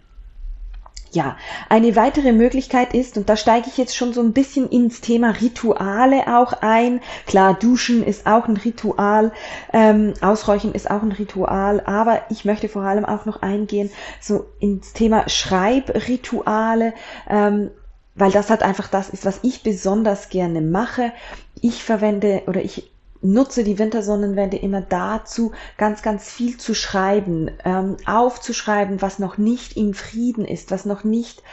Ja, 1.12 1.38
eine 1.70 1.96
weitere 1.96 2.32
Möglichkeit 2.32 2.94
ist, 2.94 3.18
und 3.18 3.30
da 3.30 3.36
steige 3.36 3.68
ich 3.68 3.78
jetzt 3.78 3.96
schon 3.96 4.14
so 4.14 4.22
ein 4.22 4.32
bisschen 4.32 4.70
ins 4.70 5.02
Thema 5.02 5.32
Rituale 5.32 6.38
auch 6.38 6.54
ein. 6.62 7.02
Klar, 7.26 7.56
Duschen 7.56 8.04
ist 8.04 8.28
auch 8.28 8.48
ein 8.48 8.58
Ritual, 8.58 9.32
ähm, 9.74 10.14
Ausräuchen 10.22 10.74
ist 10.76 10.90
auch 10.92 11.02
ein 11.02 11.12
Ritual, 11.12 11.82
aber 11.84 12.22
ich 12.30 12.46
möchte 12.46 12.70
vor 12.70 12.84
allem 12.84 13.06
auch 13.06 13.26
noch 13.26 13.42
eingehen 13.42 13.90
so 14.22 14.46
ins 14.60 14.94
Thema 14.94 15.28
Schreibrituale, 15.28 16.94
ähm, 17.28 17.72
weil 18.14 18.32
das 18.32 18.52
halt 18.52 18.62
einfach 18.62 18.88
das 18.88 19.10
ist, 19.10 19.26
was 19.26 19.40
ich 19.42 19.64
besonders 19.64 20.30
gerne 20.30 20.62
mache. 20.62 21.12
Ich 21.60 21.84
verwende 21.84 22.44
oder 22.46 22.62
ich 22.62 22.92
nutze 23.22 23.64
die 23.64 23.80
Wintersonnenwende 23.80 24.58
immer 24.58 24.82
dazu, 24.82 25.52
ganz, 25.78 26.02
ganz 26.02 26.30
viel 26.30 26.58
zu 26.58 26.74
schreiben, 26.74 27.52
ähm, 27.66 27.98
aufzuschreiben, 28.06 29.02
was 29.02 29.20
noch 29.20 29.38
nicht 29.38 29.76
in 29.76 29.94
Frieden 29.94 30.46
ist, 30.46 30.72
was 30.72 30.86
noch 30.86 31.04
nicht 31.04 31.44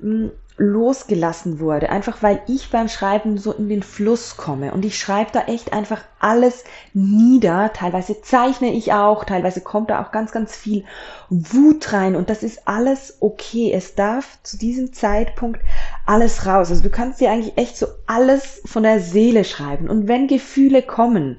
hm, 0.00 0.32
losgelassen 0.58 1.60
wurde, 1.60 1.88
einfach 1.88 2.22
weil 2.22 2.42
ich 2.46 2.70
beim 2.70 2.88
Schreiben 2.88 3.38
so 3.38 3.52
in 3.52 3.68
den 3.68 3.82
Fluss 3.82 4.36
komme 4.36 4.72
und 4.72 4.84
ich 4.84 4.98
schreibe 4.98 5.30
da 5.32 5.44
echt 5.46 5.72
einfach 5.72 6.02
alles 6.20 6.64
nieder. 6.92 7.72
Teilweise 7.72 8.20
zeichne 8.20 8.72
ich 8.72 8.92
auch, 8.92 9.24
teilweise 9.24 9.62
kommt 9.62 9.90
da 9.90 10.02
auch 10.02 10.12
ganz, 10.12 10.30
ganz 10.30 10.54
viel 10.54 10.84
Wut 11.30 11.92
rein 11.92 12.16
und 12.16 12.28
das 12.28 12.42
ist 12.42 12.68
alles 12.68 13.16
okay. 13.20 13.72
Es 13.72 13.94
darf 13.94 14.38
zu 14.42 14.58
diesem 14.58 14.92
Zeitpunkt 14.92 15.60
alles 16.06 16.46
raus. 16.46 16.70
Also 16.70 16.82
du 16.82 16.90
kannst 16.90 17.20
dir 17.20 17.30
eigentlich 17.30 17.56
echt 17.56 17.76
so 17.76 17.86
alles 18.06 18.62
von 18.64 18.82
der 18.82 19.00
Seele 19.00 19.44
schreiben 19.44 19.88
und 19.88 20.08
wenn 20.08 20.26
Gefühle 20.26 20.82
kommen, 20.82 21.38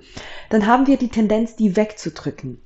dann 0.50 0.67
haben 0.67 0.88
wir 0.88 0.98
die 0.98 1.10
Tendenz, 1.10 1.55
die 1.55 1.75
wegzudrücken. 1.75 2.62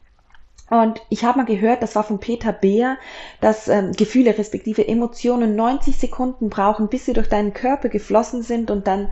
Und 0.70 1.02
ich 1.10 1.24
habe 1.24 1.40
mal 1.40 1.46
gehört, 1.46 1.82
das 1.82 1.96
war 1.96 2.04
von 2.04 2.20
Peter 2.20 2.52
Beer, 2.52 2.98
dass 3.40 3.70
ähm, 3.70 3.94
Gefühle 3.94 4.38
respektive 4.38 4.86
Emotionen 4.86 5.56
90 5.56 5.96
Sekunden 5.98 6.50
brauchen, 6.50 6.90
bis 6.90 7.06
sie 7.06 7.14
durch 7.14 7.30
deinen 7.30 7.54
Körper 7.54 7.88
geflossen 7.88 8.44
sind 8.44 8.70
und 8.70 8.86
dann 8.86 9.08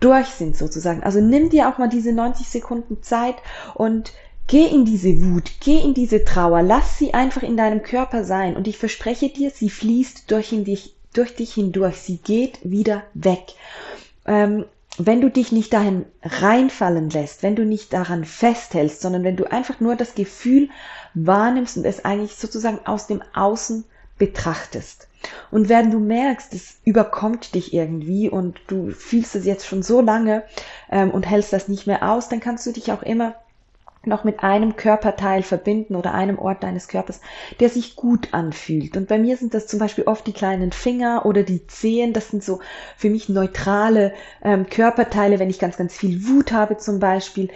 durch 0.00 0.28
sind 0.28 0.56
sozusagen. 0.56 1.02
Also 1.02 1.20
nimm 1.20 1.50
dir 1.50 1.68
auch 1.68 1.78
mal 1.78 1.88
diese 1.88 2.12
90 2.12 2.48
Sekunden 2.48 3.02
Zeit 3.02 3.36
und 3.74 4.12
geh 4.46 4.66
in 4.66 4.84
diese 4.84 5.22
Wut, 5.22 5.50
geh 5.60 5.78
in 5.78 5.94
diese 5.94 6.24
Trauer, 6.24 6.62
lass 6.62 6.98
sie 6.98 7.14
einfach 7.14 7.42
in 7.42 7.56
deinem 7.56 7.82
Körper 7.82 8.24
sein 8.24 8.56
und 8.56 8.66
ich 8.66 8.78
verspreche 8.78 9.28
dir, 9.28 9.50
sie 9.50 9.70
fließt 9.70 10.30
durch, 10.30 10.50
dich, 10.50 10.93
durch 11.14 11.34
dich 11.34 11.54
hindurch, 11.54 11.96
sie 11.96 12.18
geht 12.18 12.58
wieder 12.62 13.02
weg. 13.14 13.54
Ähm, 14.26 14.66
wenn 14.96 15.20
du 15.20 15.28
dich 15.28 15.50
nicht 15.50 15.72
dahin 15.72 16.06
reinfallen 16.22 17.10
lässt, 17.10 17.42
wenn 17.42 17.56
du 17.56 17.64
nicht 17.64 17.92
daran 17.92 18.24
festhältst, 18.24 19.00
sondern 19.00 19.24
wenn 19.24 19.36
du 19.36 19.50
einfach 19.50 19.80
nur 19.80 19.96
das 19.96 20.14
Gefühl 20.14 20.68
wahrnimmst 21.14 21.76
und 21.76 21.84
es 21.84 22.04
eigentlich 22.04 22.36
sozusagen 22.36 22.78
aus 22.84 23.06
dem 23.08 23.22
Außen 23.34 23.84
betrachtest. 24.18 25.08
Und 25.50 25.68
wenn 25.68 25.90
du 25.90 25.98
merkst, 25.98 26.54
es 26.54 26.76
überkommt 26.84 27.54
dich 27.54 27.72
irgendwie 27.72 28.28
und 28.28 28.60
du 28.66 28.90
fühlst 28.90 29.34
es 29.34 29.46
jetzt 29.46 29.66
schon 29.66 29.82
so 29.82 30.00
lange 30.00 30.44
ähm, 30.90 31.10
und 31.10 31.28
hältst 31.28 31.52
das 31.52 31.66
nicht 31.66 31.86
mehr 31.86 32.08
aus, 32.08 32.28
dann 32.28 32.40
kannst 32.40 32.66
du 32.66 32.72
dich 32.72 32.92
auch 32.92 33.02
immer 33.02 33.34
noch 34.06 34.24
mit 34.24 34.42
einem 34.42 34.76
Körperteil 34.76 35.42
verbinden 35.42 35.96
oder 35.96 36.14
einem 36.14 36.38
Ort 36.38 36.62
deines 36.62 36.88
Körpers, 36.88 37.20
der 37.60 37.68
sich 37.68 37.96
gut 37.96 38.28
anfühlt. 38.32 38.96
Und 38.96 39.08
bei 39.08 39.18
mir 39.18 39.36
sind 39.36 39.54
das 39.54 39.66
zum 39.66 39.78
Beispiel 39.78 40.04
oft 40.04 40.26
die 40.26 40.32
kleinen 40.32 40.72
Finger 40.72 41.26
oder 41.26 41.42
die 41.42 41.66
Zehen. 41.66 42.12
Das 42.12 42.28
sind 42.28 42.42
so 42.42 42.60
für 42.96 43.10
mich 43.10 43.28
neutrale 43.28 44.12
ähm, 44.42 44.66
Körperteile. 44.66 45.38
Wenn 45.38 45.50
ich 45.50 45.58
ganz, 45.58 45.76
ganz 45.76 45.96
viel 45.96 46.26
Wut 46.26 46.52
habe 46.52 46.76
zum 46.76 47.00
Beispiel, 47.00 47.48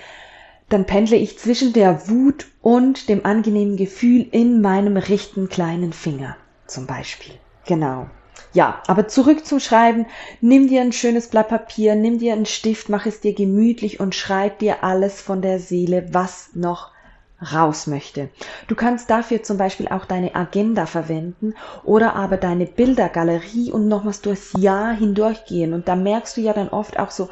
dann 0.69 0.85
pendle 0.85 1.17
ich 1.17 1.39
zwischen 1.39 1.73
der 1.73 2.09
Wut 2.09 2.47
und 2.61 3.09
dem 3.09 3.25
angenehmen 3.25 3.77
Gefühl 3.77 4.27
in 4.31 4.61
meinem 4.61 4.97
rechten 4.97 5.49
kleinen 5.49 5.93
Finger 5.93 6.37
zum 6.67 6.87
Beispiel. 6.87 7.35
Genau. 7.67 8.09
Ja, 8.53 8.83
aber 8.87 9.09
zurück 9.09 9.45
zum 9.45 9.61
Schreiben. 9.61 10.07
Nimm 10.41 10.69
dir 10.69 10.81
ein 10.81 10.93
schönes 10.93 11.29
Blatt 11.29 11.49
Papier, 11.49 11.95
nimm 11.95 12.19
dir 12.19 12.33
einen 12.33 12.47
Stift, 12.47 12.89
mach 12.89 13.07
es 13.07 13.21
dir 13.21 13.35
gemütlich 13.35 14.01
und 14.01 14.15
schreib 14.15 14.59
dir 14.59 14.83
alles 14.83 15.21
von 15.21 15.43
der 15.43 15.59
Seele, 15.59 16.09
was 16.13 16.51
noch 16.55 16.91
raus 17.53 17.87
möchte. 17.87 18.31
Du 18.67 18.75
kannst 18.75 19.11
dafür 19.11 19.43
zum 19.43 19.59
Beispiel 19.59 19.89
auch 19.89 20.07
deine 20.07 20.35
Agenda 20.35 20.87
verwenden 20.87 21.55
oder 21.85 22.17
aber 22.17 22.37
deine 22.37 22.67
Bildergalerie 22.67 23.71
und 23.71 23.87
nochmals 23.87 24.23
durchs 24.23 24.53
Jahr 24.57 24.93
hindurchgehen. 24.93 25.73
Und 25.73 25.87
da 25.87 25.95
merkst 25.95 26.37
du 26.37 26.41
ja 26.41 26.53
dann 26.53 26.69
oft 26.69 26.99
auch 26.99 27.11
so, 27.11 27.29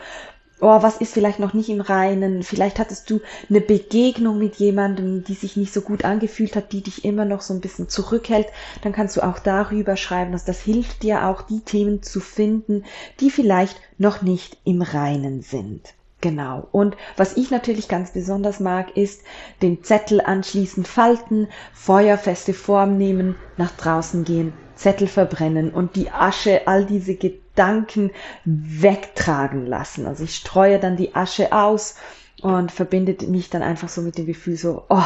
oh, 0.60 0.82
was 0.82 0.96
ist 0.96 1.12
vielleicht 1.12 1.38
noch 1.38 1.54
nicht 1.54 1.68
im 1.68 1.80
Reinen? 1.80 2.42
Vielleicht 2.42 2.78
hattest 2.78 3.10
du 3.10 3.20
eine 3.48 3.60
Begegnung 3.60 4.38
mit 4.38 4.56
jemandem, 4.56 5.24
die 5.24 5.34
sich 5.34 5.56
nicht 5.56 5.72
so 5.72 5.82
gut 5.82 6.04
angefühlt 6.04 6.56
hat, 6.56 6.72
die 6.72 6.82
dich 6.82 7.04
immer 7.04 7.24
noch 7.24 7.42
so 7.42 7.52
ein 7.52 7.60
bisschen 7.60 7.88
zurückhält. 7.88 8.48
Dann 8.82 8.92
kannst 8.92 9.16
du 9.16 9.22
auch 9.22 9.38
darüber 9.38 9.96
schreiben, 9.96 10.32
dass 10.32 10.44
das 10.44 10.60
hilft 10.60 11.02
dir 11.02 11.26
auch, 11.26 11.42
die 11.42 11.60
Themen 11.60 12.02
zu 12.02 12.20
finden, 12.20 12.84
die 13.20 13.30
vielleicht 13.30 13.80
noch 13.98 14.22
nicht 14.22 14.58
im 14.64 14.82
Reinen 14.82 15.42
sind. 15.42 15.94
Genau. 16.22 16.66
Und 16.72 16.96
was 17.16 17.36
ich 17.36 17.50
natürlich 17.50 17.88
ganz 17.88 18.12
besonders 18.12 18.58
mag, 18.58 18.96
ist 18.96 19.20
den 19.60 19.84
Zettel 19.84 20.22
anschließend 20.22 20.88
falten, 20.88 21.48
feuerfeste 21.74 22.54
Form 22.54 22.96
nehmen, 22.96 23.36
nach 23.58 23.70
draußen 23.72 24.24
gehen, 24.24 24.54
Zettel 24.74 25.08
verbrennen 25.08 25.70
und 25.70 25.94
die 25.94 26.10
Asche, 26.10 26.66
all 26.66 26.86
diese 26.86 27.14
Gedanken 27.14 27.45
wegtragen 28.44 29.66
lassen. 29.66 30.06
Also 30.06 30.24
ich 30.24 30.36
streue 30.36 30.78
dann 30.78 30.96
die 30.96 31.14
Asche 31.14 31.52
aus 31.52 31.96
und 32.42 32.70
verbinde 32.70 33.16
mich 33.26 33.50
dann 33.50 33.62
einfach 33.62 33.88
so 33.88 34.02
mit 34.02 34.18
dem 34.18 34.26
Gefühl 34.26 34.56
so, 34.56 34.84
oh, 34.88 35.02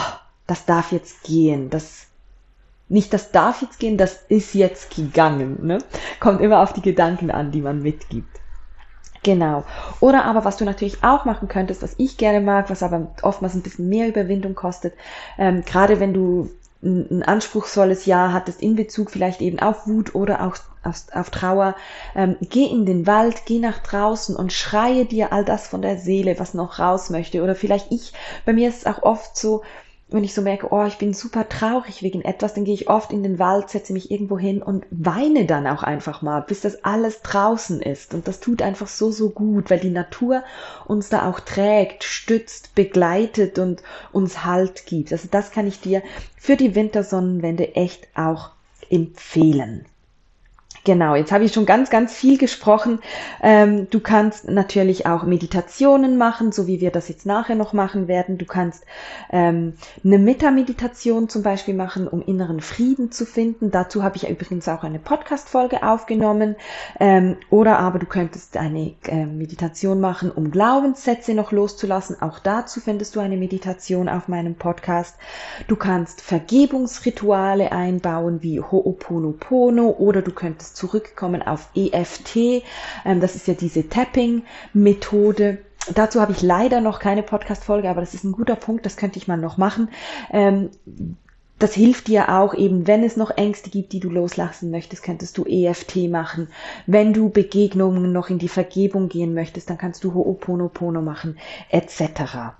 das 0.47 0.67
darf 0.67 0.93
jetzt 0.93 1.23
gehen, 1.23 1.71
das 1.71 2.07
nicht 2.89 3.15
das 3.15 3.31
darf 3.31 3.63
jetzt 3.63 3.79
gehen, 3.79 3.97
das 3.97 4.21
ist 4.29 4.53
jetzt 4.53 4.95
gegangen. 4.95 5.65
Ne? 5.65 5.79
Kommt 6.19 6.41
immer 6.41 6.61
auf 6.61 6.73
die 6.73 6.83
Gedanken 6.83 7.31
an, 7.31 7.53
die 7.53 7.63
man 7.63 7.83
mitgibt. 7.83 8.41
Genau. 9.23 9.65
Oder 10.01 10.25
aber 10.25 10.45
was 10.45 10.57
du 10.57 10.65
natürlich 10.65 11.05
auch 11.05 11.25
machen 11.25 11.47
könntest, 11.47 11.83
was 11.83 11.95
ich 11.99 12.17
gerne 12.17 12.41
mag, 12.41 12.69
was 12.69 12.83
aber 12.83 13.15
oftmals 13.23 13.55
ein 13.55 13.63
bisschen 13.63 13.89
mehr 13.89 14.09
Überwindung 14.09 14.55
kostet, 14.55 14.95
ähm, 15.39 15.63
gerade 15.65 16.01
wenn 16.01 16.15
du 16.15 16.51
ein, 16.83 17.23
anspruchsvolles 17.23 18.07
Jahr 18.07 18.33
hattest 18.33 18.63
in 18.63 18.77
Bezug 18.77 19.11
vielleicht 19.11 19.41
eben 19.41 19.59
auf 19.59 19.87
Wut 19.87 20.15
oder 20.15 20.47
auch 20.47 20.57
auf, 20.83 21.05
auf 21.13 21.31
Trauer, 21.31 21.77
ähm, 22.15 22.37
geh 22.41 22.65
in 22.65 22.87
den 22.87 23.07
Wald, 23.07 23.43
geh 23.45 23.59
nach 23.59 23.79
draußen 23.79 24.35
und 24.35 24.53
schreie 24.53 25.05
dir 25.05 25.33
all 25.33 25.45
das 25.45 25.69
von 25.69 25.83
der 25.83 25.99
Seele, 25.99 26.39
was 26.39 26.55
noch 26.55 26.79
raus 26.79 27.11
möchte. 27.11 27.43
Oder 27.43 27.55
vielleicht 27.55 27.93
ich, 27.93 28.13
bei 28.47 28.53
mir 28.53 28.69
ist 28.69 28.79
es 28.79 28.87
auch 28.87 29.03
oft 29.03 29.37
so, 29.37 29.63
wenn 30.11 30.25
ich 30.25 30.35
so 30.35 30.43
merke, 30.43 30.73
oh, 30.73 30.85
ich 30.85 30.99
bin 30.99 31.15
super 31.15 31.49
traurig 31.49 32.03
wegen 32.03 32.23
etwas, 32.23 32.55
dann 32.55 32.65
gehe 32.65 32.75
ich 32.75 32.89
oft 32.89 33.13
in 33.13 33.23
den 33.23 33.39
Wald, 33.39 33.71
setze 33.71 33.93
mich 33.93 34.11
irgendwo 34.11 34.39
hin 34.39 34.63
und 34.63 34.87
weine 34.91 35.47
dann 35.47 35.67
auch 35.67 35.83
einfach 35.83 36.23
mal, 36.23 36.41
bis 36.41 36.61
das 36.61 36.85
alles 36.85 37.23
draußen 37.23 37.81
ist. 37.81 38.15
Und 38.15 38.27
das 38.27 38.41
tut 38.41 38.63
einfach 38.63 38.89
so, 38.89 39.11
so 39.11 39.31
gut, 39.31 39.71
weil 39.71 39.81
die 39.81 39.91
Natur 39.91 40.43
uns 40.87 41.09
da 41.09 41.29
auch 41.29 41.41
trägt, 41.41 42.05
stützt, 42.05 42.75
begleitet 42.75 43.59
und 43.59 43.83
uns 44.13 44.45
Halt 44.45 44.87
gibt. 44.87 45.13
Also 45.13 45.29
das 45.31 45.51
kann 45.51 45.67
ich 45.67 45.81
dir 45.81 46.03
für 46.37 46.57
die 46.57 46.75
Wintersonnenwende 46.75 47.75
echt 47.75 48.09
auch 48.15 48.51
empfehlen. 48.89 49.87
Genau, 50.85 51.15
jetzt 51.15 51.31
habe 51.31 51.45
ich 51.45 51.53
schon 51.53 51.67
ganz, 51.67 51.91
ganz 51.91 52.15
viel 52.15 52.39
gesprochen. 52.39 53.01
Ähm, 53.43 53.89
du 53.91 54.01
kannst 54.01 54.49
natürlich 54.49 55.05
auch 55.05 55.25
Meditationen 55.25 56.17
machen, 56.17 56.53
so 56.53 56.67
wie 56.67 56.81
wir 56.81 56.91
das 56.91 57.09
jetzt 57.09 57.27
nachher 57.27 57.55
noch 57.55 57.75
machen 57.75 58.09
werden. 58.09 58.39
Du 58.39 58.47
kannst 58.47 58.87
ähm, 59.31 59.75
eine 60.03 60.19
Metta-Meditation 60.19 61.29
zum 61.29 61.43
Beispiel 61.43 61.75
machen, 61.75 62.09
um 62.09 62.23
inneren 62.23 62.61
Frieden 62.61 63.13
zu 63.13 63.27
finden. 63.27 63.71
Dazu 63.71 64.03
habe 64.03 64.17
ich 64.17 64.31
übrigens 64.31 64.69
auch 64.69 64.83
eine 64.83 64.99
Podcast-Folge 64.99 65.83
aufgenommen. 65.83 66.57
Ähm, 66.99 67.37
oder 67.51 67.79
aber 67.79 67.99
du 67.99 68.07
könntest 68.07 68.57
eine 68.57 68.95
äh, 69.07 69.27
Meditation 69.27 70.01
machen, 70.01 70.31
um 70.31 70.51
Glaubenssätze 70.51 71.35
noch 71.35 71.53
loszulassen. 71.53 72.23
Auch 72.23 72.39
dazu 72.39 72.81
findest 72.81 73.17
du 73.17 73.21
eine 73.21 73.37
Meditation 73.37 74.09
auf 74.09 74.29
meinem 74.29 74.55
Podcast. 74.55 75.17
Du 75.69 75.77
kannst 75.77 76.23
Vergebungsrituale 76.23 77.71
einbauen, 77.71 78.43
wie 78.43 78.63
Ho'oponopono, 78.63 79.99
oder 79.99 80.23
du 80.23 80.33
könntest 80.33 80.70
zurückkommen 80.75 81.43
auf 81.43 81.69
EFT. 81.75 82.63
Ähm, 83.05 83.21
das 83.21 83.37
ist 83.37 83.47
ja 83.47 83.55
diese 83.55 83.89
Tapping-Methode. 83.89 85.59
Dazu 85.95 86.21
habe 86.21 86.33
ich 86.33 86.43
leider 86.43 86.81
noch 86.81 86.99
keine 86.99 87.23
Podcast-Folge, 87.23 87.89
aber 87.89 88.01
das 88.01 88.15
ist 88.15 88.25
ein 88.25 88.33
guter 88.33 88.57
Punkt, 88.57 88.85
das 88.87 88.97
könnte 88.97 89.19
ich 89.19 89.29
mal 89.29 89.37
noch 89.37 89.57
machen. 89.57 89.89
Ähm, 90.31 90.71
das 91.61 91.75
hilft 91.75 92.09
dir 92.09 92.31
auch 92.31 92.55
eben, 92.55 92.87
wenn 92.87 93.05
es 93.05 93.19
noch 93.19 93.31
Ängste 93.37 93.69
gibt, 93.69 93.93
die 93.93 94.01
du 94.01 94.09
loslassen 94.09 94.71
möchtest, 94.71 95.03
könntest 95.03 95.37
du 95.37 95.45
EFT 95.45 96.09
machen. 96.09 96.49
Wenn 96.87 97.13
du 97.13 97.29
Begegnungen 97.29 98.13
noch 98.13 98.31
in 98.31 98.39
die 98.39 98.49
Vergebung 98.49 99.11
gehen 99.11 99.35
möchtest, 99.35 99.69
dann 99.69 99.77
kannst 99.77 100.03
du 100.03 100.13
Ho'oponopono 100.13 101.03
machen, 101.03 101.39
etc. 101.69 102.55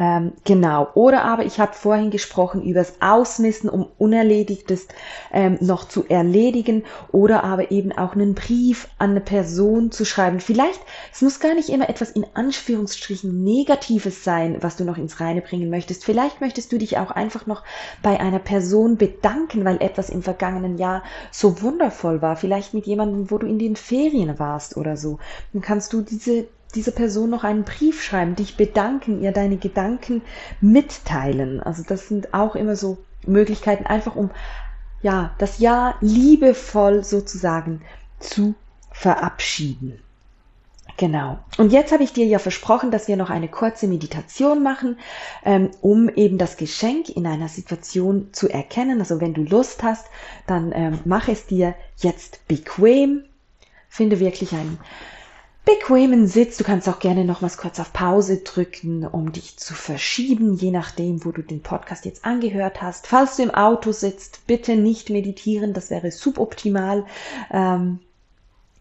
Ähm, 0.00 0.32
genau. 0.44 0.88
Oder 0.94 1.24
aber 1.26 1.44
ich 1.44 1.60
habe 1.60 1.74
vorhin 1.74 2.10
gesprochen 2.10 2.62
über 2.62 2.80
das 2.80 2.94
Ausmissen, 3.00 3.68
um 3.68 3.86
Unerledigtes 3.98 4.88
ähm, 5.30 5.58
noch 5.60 5.86
zu 5.86 6.06
erledigen. 6.08 6.84
Oder 7.12 7.44
aber 7.44 7.70
eben 7.70 7.92
auch 7.92 8.14
einen 8.14 8.34
Brief 8.34 8.88
an 8.96 9.10
eine 9.10 9.20
Person 9.20 9.92
zu 9.92 10.06
schreiben. 10.06 10.40
Vielleicht, 10.40 10.80
es 11.12 11.20
muss 11.20 11.38
gar 11.38 11.54
nicht 11.54 11.68
immer 11.68 11.90
etwas 11.90 12.12
in 12.12 12.24
Anführungsstrichen 12.32 13.44
Negatives 13.44 14.24
sein, 14.24 14.56
was 14.62 14.76
du 14.76 14.84
noch 14.84 14.96
ins 14.96 15.20
Reine 15.20 15.42
bringen 15.42 15.68
möchtest. 15.68 16.06
Vielleicht 16.06 16.40
möchtest 16.40 16.72
du 16.72 16.78
dich 16.78 16.96
auch 16.96 17.10
einfach 17.10 17.46
noch 17.46 17.62
bei 18.02 18.18
einer 18.18 18.38
Person 18.38 18.96
bedanken, 18.96 19.66
weil 19.66 19.82
etwas 19.82 20.08
im 20.08 20.22
vergangenen 20.22 20.78
Jahr 20.78 21.02
so 21.30 21.60
wundervoll 21.60 22.22
war. 22.22 22.36
Vielleicht 22.36 22.72
mit 22.72 22.86
jemandem, 22.86 23.30
wo 23.30 23.36
du 23.36 23.46
in 23.46 23.58
den 23.58 23.76
Ferien 23.76 24.38
warst 24.38 24.78
oder 24.78 24.96
so. 24.96 25.18
Dann 25.52 25.60
kannst 25.60 25.92
du 25.92 26.00
diese 26.00 26.46
dieser 26.72 26.92
Person 26.92 27.30
noch 27.30 27.44
einen 27.44 27.64
Brief 27.64 28.02
schreiben, 28.02 28.36
dich 28.36 28.56
bedanken, 28.56 29.22
ihr 29.22 29.32
deine 29.32 29.56
Gedanken 29.56 30.22
mitteilen. 30.60 31.60
Also 31.60 31.82
das 31.86 32.08
sind 32.08 32.34
auch 32.34 32.54
immer 32.54 32.76
so 32.76 32.98
Möglichkeiten, 33.26 33.86
einfach 33.86 34.16
um 34.16 34.30
ja 35.02 35.34
das 35.38 35.58
Jahr 35.58 35.96
liebevoll 36.00 37.04
sozusagen 37.04 37.82
zu 38.18 38.54
verabschieden. 38.92 40.00
Genau. 40.96 41.38
Und 41.56 41.72
jetzt 41.72 41.92
habe 41.92 42.02
ich 42.02 42.12
dir 42.12 42.26
ja 42.26 42.38
versprochen, 42.38 42.90
dass 42.90 43.08
wir 43.08 43.16
noch 43.16 43.30
eine 43.30 43.48
kurze 43.48 43.86
Meditation 43.86 44.62
machen, 44.62 44.98
ähm, 45.46 45.70
um 45.80 46.10
eben 46.10 46.36
das 46.36 46.58
Geschenk 46.58 47.08
in 47.08 47.26
einer 47.26 47.48
Situation 47.48 48.28
zu 48.32 48.50
erkennen. 48.50 49.00
Also 49.00 49.18
wenn 49.18 49.32
du 49.32 49.42
Lust 49.42 49.82
hast, 49.82 50.06
dann 50.46 50.72
ähm, 50.74 50.98
mach 51.06 51.28
es 51.28 51.46
dir 51.46 51.74
jetzt 51.96 52.46
bequem. 52.48 53.24
Finde 53.88 54.20
wirklich 54.20 54.52
einen 54.52 54.78
bequemen 55.64 56.26
Sitz. 56.26 56.56
Du 56.56 56.64
kannst 56.64 56.88
auch 56.88 56.98
gerne 56.98 57.24
nochmals 57.24 57.56
kurz 57.56 57.78
auf 57.80 57.92
Pause 57.92 58.38
drücken, 58.38 59.06
um 59.06 59.32
dich 59.32 59.58
zu 59.58 59.74
verschieben, 59.74 60.54
je 60.54 60.70
nachdem, 60.70 61.24
wo 61.24 61.32
du 61.32 61.42
den 61.42 61.62
Podcast 61.62 62.04
jetzt 62.04 62.24
angehört 62.24 62.82
hast. 62.82 63.06
Falls 63.06 63.36
du 63.36 63.42
im 63.44 63.50
Auto 63.50 63.92
sitzt, 63.92 64.46
bitte 64.46 64.76
nicht 64.76 65.10
meditieren, 65.10 65.72
das 65.72 65.90
wäre 65.90 66.10
suboptimal. 66.10 67.04
Ähm, 67.50 68.00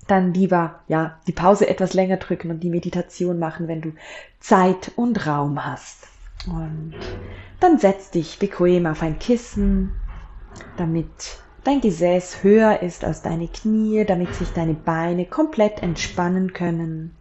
dann 0.08 0.34
lieber 0.34 0.80
ja 0.88 1.20
die 1.28 1.32
Pause 1.32 1.70
etwas 1.70 1.94
länger 1.94 2.18
drücken 2.18 2.50
und 2.50 2.62
die 2.62 2.70
Meditation 2.70 3.38
machen, 3.38 3.68
wenn 3.68 3.82
du 3.82 3.94
Zeit 4.40 4.92
und 4.96 5.28
Raum 5.28 5.64
hast. 5.64 6.08
Und 6.48 6.96
dann 7.60 7.78
setz 7.78 8.10
dich 8.10 8.40
bequem 8.40 8.88
auf 8.88 9.04
ein 9.04 9.20
Kissen, 9.20 9.92
damit 10.78 11.38
dein 11.64 11.82
Gesäß 11.82 12.44
höher 12.44 12.82
ist 12.82 13.04
als 13.04 13.22
deine 13.22 13.48
Knie, 13.48 14.06
damit 14.06 14.34
sich 14.36 14.50
deine 14.50 14.74
Beine 14.74 15.26
komplett 15.26 15.82
entspannen 15.84 16.54
können. 16.54 17.16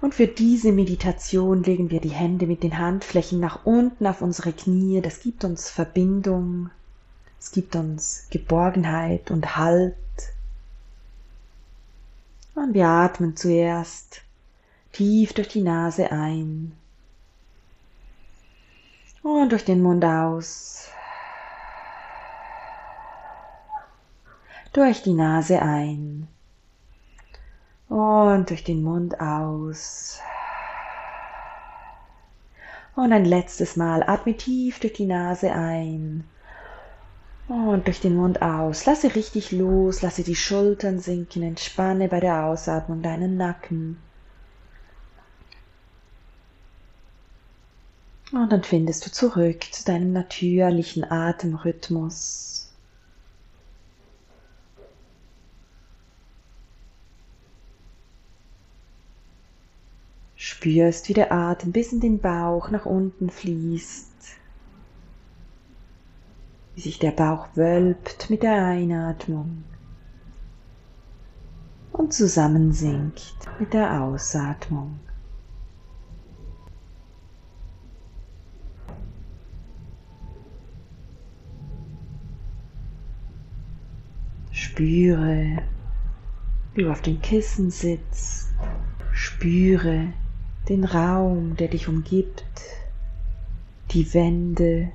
Und 0.00 0.14
für 0.14 0.26
diese 0.26 0.72
Meditation 0.72 1.62
legen 1.62 1.90
wir 1.90 2.00
die 2.00 2.08
Hände 2.08 2.46
mit 2.46 2.62
den 2.62 2.78
Handflächen 2.78 3.38
nach 3.38 3.66
unten 3.66 4.06
auf 4.06 4.22
unsere 4.22 4.52
Knie. 4.52 5.00
Das 5.02 5.20
gibt 5.20 5.44
uns 5.44 5.68
Verbindung. 5.68 6.70
Es 7.38 7.52
gibt 7.52 7.76
uns 7.76 8.26
Geborgenheit 8.30 9.30
und 9.30 9.56
Halt. 9.56 9.94
Und 12.54 12.74
wir 12.74 12.86
atmen 12.86 13.36
zuerst 13.36 14.22
tief 14.92 15.32
durch 15.34 15.48
die 15.48 15.62
Nase 15.62 16.10
ein 16.10 16.72
und 19.22 19.52
durch 19.52 19.64
den 19.64 19.82
Mund 19.82 20.04
aus. 20.04 20.88
Durch 24.72 25.02
die 25.02 25.14
Nase 25.14 25.60
ein 25.60 26.28
und 27.88 28.50
durch 28.50 28.62
den 28.62 28.82
Mund 28.82 29.20
aus. 29.20 30.20
Und 32.94 33.12
ein 33.12 33.24
letztes 33.24 33.76
Mal 33.76 34.02
atme 34.02 34.36
tief 34.36 34.78
durch 34.78 34.92
die 34.92 35.06
Nase 35.06 35.52
ein 35.52 36.24
und 37.48 37.86
durch 37.86 38.00
den 38.00 38.14
Mund 38.14 38.42
aus. 38.42 38.86
Lasse 38.86 39.14
richtig 39.14 39.50
los, 39.50 40.02
lasse 40.02 40.22
die 40.22 40.36
Schultern 40.36 41.00
sinken, 41.00 41.42
entspanne 41.42 42.08
bei 42.08 42.20
der 42.20 42.44
Ausatmung 42.44 43.02
deinen 43.02 43.36
Nacken. 43.36 43.96
Und 48.32 48.52
dann 48.52 48.62
findest 48.62 49.04
du 49.04 49.10
zurück 49.10 49.64
zu 49.72 49.84
deinem 49.84 50.12
natürlichen 50.12 51.10
Atemrhythmus. 51.10 52.59
Spürst, 60.60 61.08
wie 61.08 61.14
der 61.14 61.32
Atem 61.32 61.72
bis 61.72 61.90
in 61.90 62.00
den 62.00 62.18
Bauch 62.18 62.68
nach 62.70 62.84
unten 62.84 63.30
fließt, 63.30 64.12
wie 66.74 66.80
sich 66.82 66.98
der 66.98 67.12
Bauch 67.12 67.48
wölbt 67.54 68.28
mit 68.28 68.42
der 68.42 68.66
Einatmung 68.66 69.64
und 71.92 72.12
zusammensinkt 72.12 73.38
mit 73.58 73.72
der 73.72 74.02
Ausatmung. 74.02 75.00
Spüre, 84.52 85.62
wie 86.74 86.82
du 86.82 86.90
auf 86.90 87.00
dem 87.00 87.22
Kissen 87.22 87.70
sitzt. 87.70 88.52
Spüre, 89.10 90.12
den 90.70 90.84
Raum, 90.84 91.56
der 91.56 91.68
dich 91.68 91.88
umgibt, 91.88 92.44
die 93.90 94.14
Wände, 94.14 94.92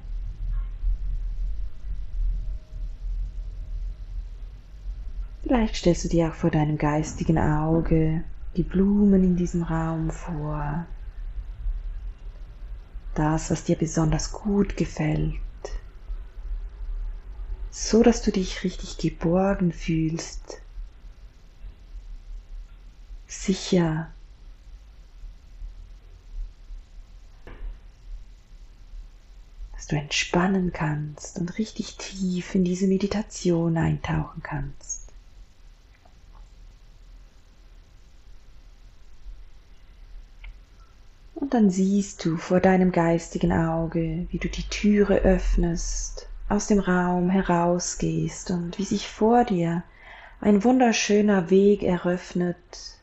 Vielleicht 5.44 5.76
stellst 5.76 6.04
du 6.04 6.10
dir 6.10 6.30
auch 6.30 6.34
vor 6.34 6.50
deinem 6.50 6.80
geistigen 6.80 7.38
Auge 7.38 8.24
die 8.58 8.64
Blumen 8.64 9.24
in 9.24 9.36
diesem 9.36 9.62
Raum 9.62 10.10
vor. 10.10 10.88
Das, 13.14 13.52
was 13.52 13.64
dir 13.64 13.76
besonders 13.76 14.32
gut 14.32 14.76
gefällt. 14.76 15.36
So 17.70 18.02
dass 18.02 18.24
du 18.24 18.32
dich 18.32 18.64
richtig 18.64 18.98
geborgen 18.98 19.72
fühlst. 19.72 20.62
Sicher 23.28 24.15
dass 29.86 29.90
du 29.90 29.98
entspannen 29.98 30.74
kannst 30.74 31.38
und 31.38 31.60
richtig 31.60 31.98
tief 31.98 32.56
in 32.56 32.64
diese 32.64 32.88
Meditation 32.88 33.78
eintauchen 33.78 34.42
kannst. 34.42 35.10
Und 41.36 41.54
dann 41.54 41.70
siehst 41.70 42.26
du 42.26 42.38
vor 42.38 42.60
deinem 42.62 42.92
geistigen 42.92 43.52
Auge, 43.52 44.26
wie 44.32 44.40
du 44.40 44.50
die 44.50 44.64
Türe 44.64 45.20
öffnest, 45.20 46.30
aus 46.50 46.66
dem 46.66 46.80
Raum 46.80 47.30
herausgehst 47.30 48.50
und 48.50 48.80
wie 48.80 48.86
sich 48.86 49.08
vor 49.08 49.44
dir 49.44 49.84
ein 50.42 50.64
wunderschöner 50.64 51.52
Weg 51.52 51.84
eröffnet. 51.84 52.98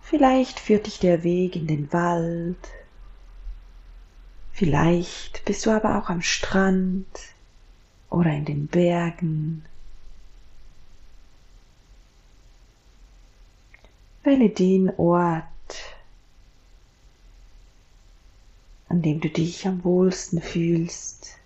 Vielleicht 0.00 0.58
führt 0.58 0.86
dich 0.86 1.00
der 1.00 1.22
Weg 1.22 1.54
in 1.56 1.66
den 1.66 1.92
Wald, 1.92 2.56
Vielleicht 4.52 5.44
bist 5.44 5.66
du 5.66 5.70
aber 5.70 5.98
auch 5.98 6.08
am 6.08 6.22
Strand 6.22 7.06
oder 8.10 8.30
in 8.30 8.44
den 8.44 8.66
Bergen. 8.66 9.64
Wähle 14.22 14.50
den 14.50 14.90
Ort, 14.98 15.44
an 18.88 19.02
dem 19.02 19.20
du 19.20 19.30
dich 19.30 19.66
am 19.66 19.82
wohlsten 19.84 20.40
fühlst. 20.40 21.38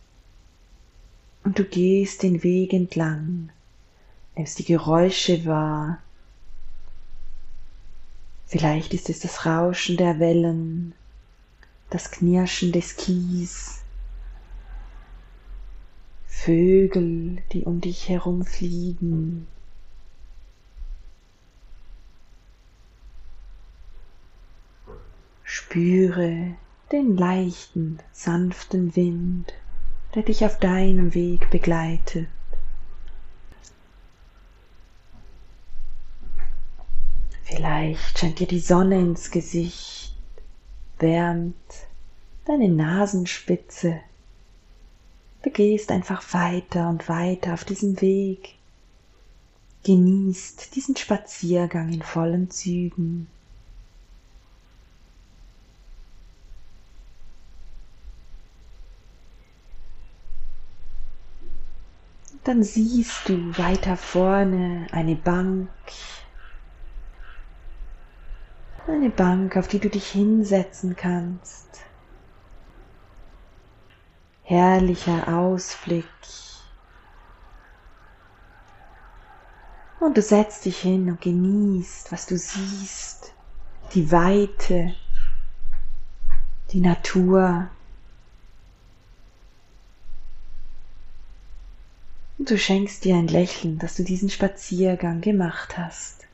Und 1.45 1.61
du 1.61 1.65
gehst 1.65 2.25
den 2.25 2.43
Weg 2.43 2.73
entlang, 2.73 3.51
nimmst 4.35 4.59
die 4.59 4.65
Geräusche 4.65 5.47
wahr. 5.47 6.03
Vielleicht 8.49 8.95
ist 8.95 9.09
es 9.09 9.21
das 9.21 9.47
Rauschen 9.47 9.97
der 9.97 10.19
Wellen, 10.19 10.93
das 11.91 12.11
Knirschen 12.11 12.73
des 12.73 12.97
Kies, 12.97 13.83
Vögel, 16.27 17.39
die 17.53 17.65
um 17.65 17.81
dich 17.81 18.09
herum 18.09 18.45
fliegen. 18.45 19.47
Spüre 25.43 26.55
den 26.93 27.17
leichten, 27.17 27.99
sanften 28.13 28.95
Wind, 28.95 29.55
der 30.15 30.23
dich 30.23 30.45
auf 30.45 30.59
deinem 30.59 31.15
Weg 31.15 31.51
begleitet. 31.51 32.29
Vielleicht 37.43 38.19
scheint 38.19 38.39
dir 38.39 38.47
die 38.47 38.61
Sonne 38.61 39.01
ins 39.01 39.31
Gesicht 39.31 40.06
wärmt 40.99 41.55
deine 42.47 42.69
Nasenspitze. 42.69 44.01
Du 45.43 45.51
gehst 45.51 45.91
einfach 45.91 46.23
weiter 46.35 46.89
und 46.89 47.09
weiter 47.09 47.55
auf 47.55 47.65
diesem 47.65 48.01
Weg. 48.01 48.55
Genießt 49.85 50.75
diesen 50.75 50.97
Spaziergang 50.97 51.93
in 51.93 52.03
vollen 52.03 52.51
Zügen. 52.51 53.29
Dann 62.43 62.63
siehst 62.63 63.29
du 63.29 63.59
weiter 63.59 63.97
vorne 63.97 64.87
eine 64.93 65.17
Bank, 65.17 65.69
eine 68.89 69.11
Bank, 69.11 69.57
auf 69.57 69.69
die 69.69 69.79
du 69.79 69.89
dich 69.89 70.09
hinsetzen 70.09 70.97
kannst. 70.97 71.67
Herrlicher 74.43 75.27
Ausblick. 75.29 76.05
Und 79.99 80.17
du 80.17 80.23
setzt 80.23 80.65
dich 80.65 80.79
hin 80.79 81.09
und 81.09 81.21
genießt, 81.21 82.13
was 82.13 82.27
du 82.27 82.39
siehst, 82.39 83.33
die 83.95 84.13
Weite, 84.13 84.95
die 86.71 86.81
Natur. 86.81 87.69
Und 92.39 92.51
du 92.51 92.59
schenkst 92.59 93.05
dir 93.05 93.17
ein 93.17 93.29
Lächeln, 93.29 93.79
dass 93.79 93.97
du 93.97 94.05
diesen 94.05 94.31
Spaziergang 94.31 95.23
gemacht 95.23 95.77
hast. 95.77 96.26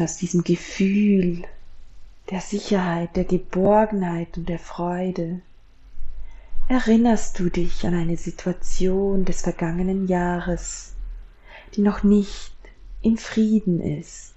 Aus 0.00 0.16
diesem 0.16 0.44
Gefühl 0.44 1.44
der 2.30 2.40
Sicherheit, 2.40 3.16
der 3.16 3.24
Geborgenheit 3.24 4.36
und 4.36 4.48
der 4.48 4.58
Freude 4.58 5.40
erinnerst 6.68 7.38
du 7.38 7.48
dich 7.48 7.86
an 7.86 7.94
eine 7.94 8.16
Situation 8.16 9.24
des 9.24 9.42
vergangenen 9.42 10.08
Jahres, 10.08 10.94
die 11.74 11.80
noch 11.80 12.02
nicht 12.02 12.52
in 13.02 13.16
Frieden 13.16 13.80
ist. 13.80 14.34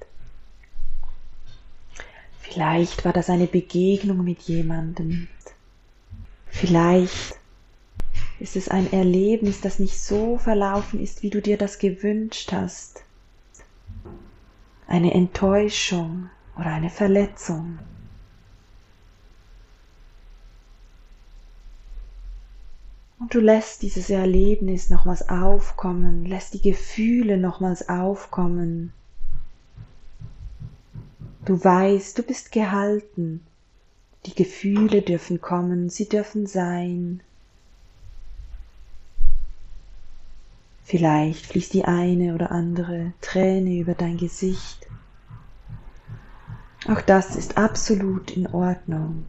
Vielleicht 2.39 3.05
war 3.05 3.13
das 3.13 3.29
eine 3.29 3.47
Begegnung 3.47 4.23
mit 4.23 4.41
jemandem. 4.41 5.27
Vielleicht 6.47 7.35
ist 8.39 8.55
es 8.55 8.69
ein 8.69 8.91
Erlebnis, 8.91 9.61
das 9.61 9.79
nicht 9.79 9.99
so 9.99 10.37
verlaufen 10.37 11.01
ist, 11.01 11.23
wie 11.23 11.29
du 11.29 11.41
dir 11.41 11.57
das 11.57 11.79
gewünscht 11.79 12.51
hast 12.51 13.03
eine 14.89 15.13
Enttäuschung 15.13 16.29
oder 16.57 16.73
eine 16.73 16.89
Verletzung. 16.89 17.77
Und 23.19 23.35
du 23.35 23.39
lässt 23.39 23.83
dieses 23.83 24.09
Erlebnis 24.09 24.89
nochmals 24.89 25.29
aufkommen, 25.29 26.25
lässt 26.25 26.55
die 26.55 26.61
Gefühle 26.61 27.37
nochmals 27.37 27.87
aufkommen. 27.87 28.91
Du 31.45 31.63
weißt, 31.63 32.17
du 32.17 32.23
bist 32.23 32.51
gehalten. 32.51 33.45
Die 34.25 34.33
Gefühle 34.33 35.01
dürfen 35.01 35.39
kommen, 35.39 35.89
sie 35.89 36.09
dürfen 36.09 36.47
sein. 36.47 37.21
Vielleicht 40.89 41.45
fließt 41.45 41.75
die 41.75 41.85
eine 41.85 42.33
oder 42.33 42.51
andere 42.51 43.13
Träne 43.21 43.77
über 43.77 43.93
dein 43.93 44.17
Gesicht. 44.17 44.87
Auch 46.87 47.01
das 47.01 47.35
ist 47.35 47.59
absolut 47.59 48.31
in 48.31 48.47
Ordnung. 48.47 49.23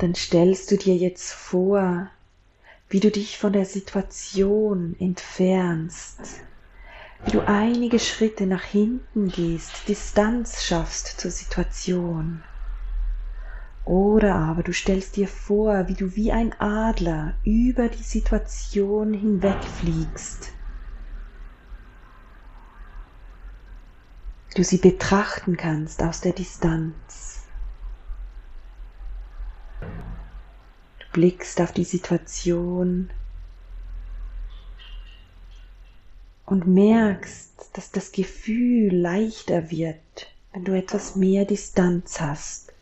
dann 0.00 0.14
stellst 0.14 0.70
du 0.70 0.76
dir 0.76 0.94
jetzt 0.96 1.32
vor, 1.32 2.08
wie 2.88 3.00
du 3.00 3.10
dich 3.10 3.38
von 3.38 3.52
der 3.52 3.66
Situation 3.66 4.96
entfernst, 4.98 6.20
wie 7.24 7.32
du 7.32 7.46
einige 7.46 7.98
Schritte 7.98 8.46
nach 8.46 8.64
hinten 8.64 9.28
gehst, 9.28 9.88
Distanz 9.88 10.64
schaffst 10.64 11.20
zur 11.20 11.30
Situation. 11.30 12.42
Oder 13.84 14.34
aber 14.34 14.62
du 14.62 14.72
stellst 14.72 15.16
dir 15.16 15.28
vor, 15.28 15.88
wie 15.88 15.94
du 15.94 16.14
wie 16.14 16.32
ein 16.32 16.52
Adler 16.60 17.34
über 17.42 17.88
die 17.88 18.02
Situation 18.02 19.14
hinwegfliegst. 19.14 20.52
Du 24.54 24.64
sie 24.64 24.78
betrachten 24.78 25.56
kannst 25.56 26.02
aus 26.02 26.20
der 26.20 26.32
Distanz. 26.32 27.27
Blickst 31.12 31.60
auf 31.60 31.72
die 31.72 31.84
Situation 31.84 33.10
und 36.46 36.66
merkst, 36.66 37.70
dass 37.74 37.90
das 37.90 38.12
Gefühl 38.12 38.94
leichter 38.94 39.70
wird, 39.70 40.32
wenn 40.52 40.64
du 40.64 40.76
etwas 40.76 41.14
mehr 41.14 41.44
Distanz 41.44 42.20
hast. 42.20 42.72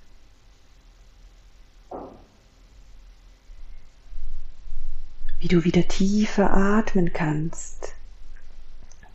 Wie 5.39 5.49
du 5.49 5.65
wieder 5.65 5.87
tiefer 5.87 6.53
atmen 6.53 7.13
kannst. 7.13 7.93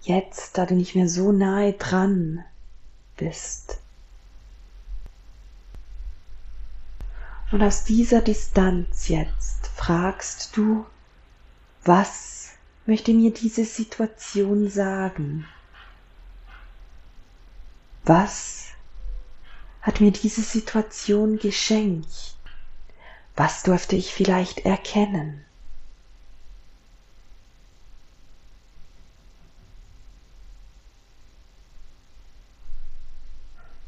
Jetzt, 0.02 0.58
da 0.58 0.66
du 0.66 0.76
nicht 0.76 0.96
mehr 0.96 1.10
so 1.10 1.32
nahe 1.32 1.74
dran 1.74 2.44
bist. 3.18 3.81
Und 7.52 7.62
aus 7.62 7.84
dieser 7.84 8.22
Distanz 8.22 9.10
jetzt 9.10 9.68
fragst 9.68 10.56
du, 10.56 10.86
was 11.84 12.52
möchte 12.86 13.14
mir 13.14 13.34
diese 13.34 13.66
Situation 13.66 14.70
sagen? 14.70 15.46
Was 18.06 18.68
hat 19.82 20.00
mir 20.00 20.12
diese 20.12 20.42
Situation 20.42 21.40
geschenkt? 21.40 22.36
Was 23.36 23.64
durfte 23.64 23.98
ich 23.98 24.14
vielleicht 24.14 24.60
erkennen? 24.60 25.44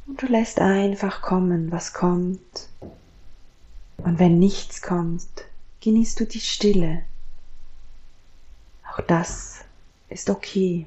Und 0.06 0.22
du 0.22 0.28
lässt 0.28 0.60
einfach 0.60 1.22
kommen, 1.22 1.72
was 1.72 1.94
kommt. 1.94 2.68
Und 3.98 4.20
wenn 4.20 4.40
nichts 4.40 4.82
kommt, 4.82 5.28
genießt 5.82 6.20
du 6.20 6.26
die 6.26 6.40
Stille. 6.40 7.04
Auch 8.92 9.02
das 9.02 9.64
ist 10.10 10.30
okay. 10.30 10.86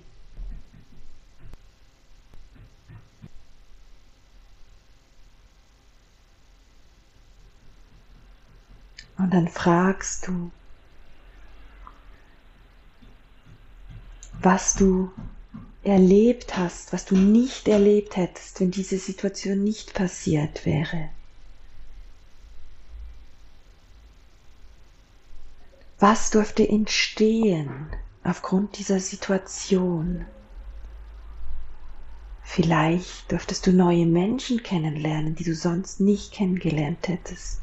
Und 9.18 9.32
dann 9.32 9.48
fragst 9.48 10.28
du, 10.28 10.50
was 14.42 14.74
du 14.74 15.10
erlebt 15.82 16.56
hast, 16.56 16.92
was 16.92 17.04
du 17.04 17.16
nicht 17.16 17.66
erlebt 17.66 18.16
hättest, 18.16 18.60
wenn 18.60 18.70
diese 18.70 18.98
Situation 18.98 19.64
nicht 19.64 19.94
passiert 19.94 20.66
wäre. 20.66 21.08
Was 25.98 26.30
durfte 26.30 26.68
entstehen 26.68 27.88
aufgrund 28.22 28.78
dieser 28.78 29.00
Situation? 29.00 30.26
Vielleicht 32.42 33.32
durftest 33.32 33.66
du 33.66 33.72
neue 33.72 34.04
Menschen 34.04 34.62
kennenlernen, 34.62 35.34
die 35.34 35.44
du 35.44 35.54
sonst 35.54 36.00
nicht 36.00 36.32
kennengelernt 36.32 37.08
hättest. 37.08 37.60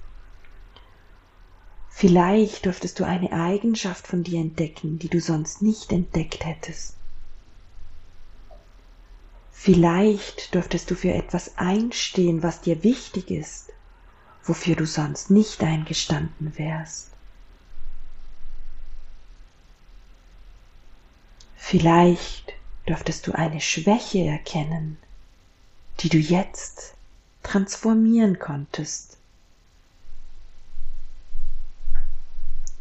Vielleicht 1.90 2.66
durftest 2.66 3.00
du 3.00 3.06
eine 3.06 3.32
Eigenschaft 3.32 4.08
von 4.08 4.24
dir 4.24 4.42
entdecken, 4.42 4.98
die 4.98 5.10
du 5.10 5.22
sonst 5.22 5.62
nicht 5.62 5.92
entdeckt 5.92 6.44
hättest. 6.44 6.96
Vielleicht 9.52 10.56
dürftest 10.56 10.90
du 10.90 10.96
für 10.96 11.14
etwas 11.14 11.58
einstehen, 11.58 12.42
was 12.42 12.62
dir 12.62 12.84
wichtig 12.84 13.30
ist, 13.30 13.72
wofür 14.44 14.76
du 14.76 14.88
sonst 14.88 15.30
nicht 15.30 15.64
eingestanden 15.64 16.58
wärst. 16.58 17.13
Vielleicht 21.66 22.54
dürftest 22.90 23.26
du 23.26 23.32
eine 23.32 23.62
Schwäche 23.62 24.26
erkennen, 24.26 24.98
die 26.02 26.10
du 26.10 26.18
jetzt 26.18 26.94
transformieren 27.42 28.38
konntest. 28.38 29.18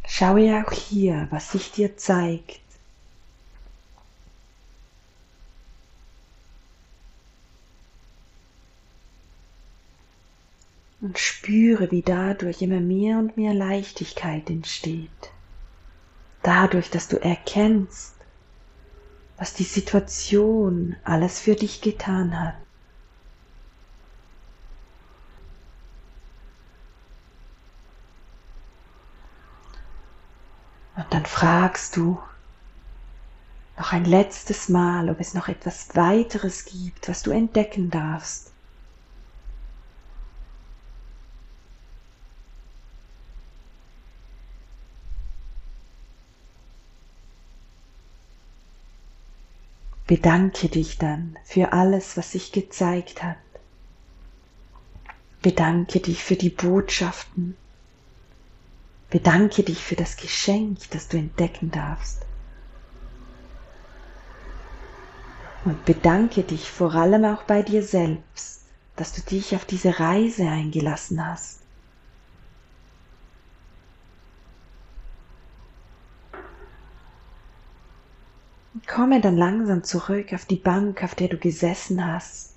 Schaue 0.04 0.60
auch 0.60 0.72
hier, 0.72 1.28
was 1.30 1.52
sich 1.52 1.70
dir 1.70 1.96
zeigt. 1.96 2.60
Und 11.00 11.20
spüre, 11.20 11.92
wie 11.92 12.02
dadurch 12.02 12.60
immer 12.60 12.80
mehr 12.80 13.18
und 13.18 13.36
mehr 13.36 13.54
Leichtigkeit 13.54 14.50
entsteht. 14.50 15.08
Dadurch, 16.42 16.90
dass 16.90 17.06
du 17.06 17.22
erkennst, 17.22 18.16
was 19.42 19.54
die 19.54 19.64
Situation 19.64 20.94
alles 21.02 21.40
für 21.40 21.56
dich 21.56 21.80
getan 21.80 22.38
hat. 22.38 22.54
Und 30.94 31.06
dann 31.10 31.26
fragst 31.26 31.96
du 31.96 32.22
noch 33.76 33.92
ein 33.92 34.04
letztes 34.04 34.68
Mal, 34.68 35.10
ob 35.10 35.18
es 35.18 35.34
noch 35.34 35.48
etwas 35.48 35.96
weiteres 35.96 36.64
gibt, 36.64 37.08
was 37.08 37.24
du 37.24 37.32
entdecken 37.32 37.90
darfst. 37.90 38.51
Bedanke 50.12 50.68
dich 50.68 50.98
dann 50.98 51.38
für 51.42 51.72
alles, 51.72 52.18
was 52.18 52.32
sich 52.32 52.52
gezeigt 52.52 53.22
hat. 53.22 53.38
Bedanke 55.40 56.00
dich 56.00 56.22
für 56.22 56.36
die 56.36 56.50
Botschaften, 56.50 57.56
Bedanke 59.08 59.62
dich 59.62 59.78
für 59.82 59.96
das 59.96 60.18
Geschenk, 60.18 60.90
das 60.90 61.08
du 61.08 61.16
entdecken 61.16 61.70
darfst. 61.70 62.26
Und 65.64 65.82
bedanke 65.86 66.42
dich 66.42 66.70
vor 66.70 66.94
allem 66.94 67.24
auch 67.24 67.44
bei 67.44 67.62
dir 67.62 67.82
selbst, 67.82 68.66
dass 68.96 69.14
du 69.14 69.22
dich 69.22 69.56
auf 69.56 69.64
diese 69.64 69.98
Reise 69.98 70.46
eingelassen 70.46 71.26
hast. 71.26 71.61
Komme 78.86 79.20
dann 79.20 79.36
langsam 79.36 79.84
zurück 79.84 80.32
auf 80.32 80.46
die 80.46 80.56
Bank, 80.56 81.02
auf 81.04 81.14
der 81.14 81.28
du 81.28 81.36
gesessen 81.36 82.06
hast. 82.06 82.54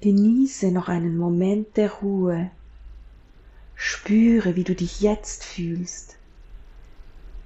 Genieße 0.00 0.70
noch 0.70 0.88
einen 0.88 1.18
Moment 1.18 1.76
der 1.76 1.90
Ruhe 1.90 2.50
Spüre, 3.74 4.56
wie 4.56 4.64
du 4.64 4.74
dich 4.74 5.00
jetzt 5.00 5.44
fühlst, 5.44 6.16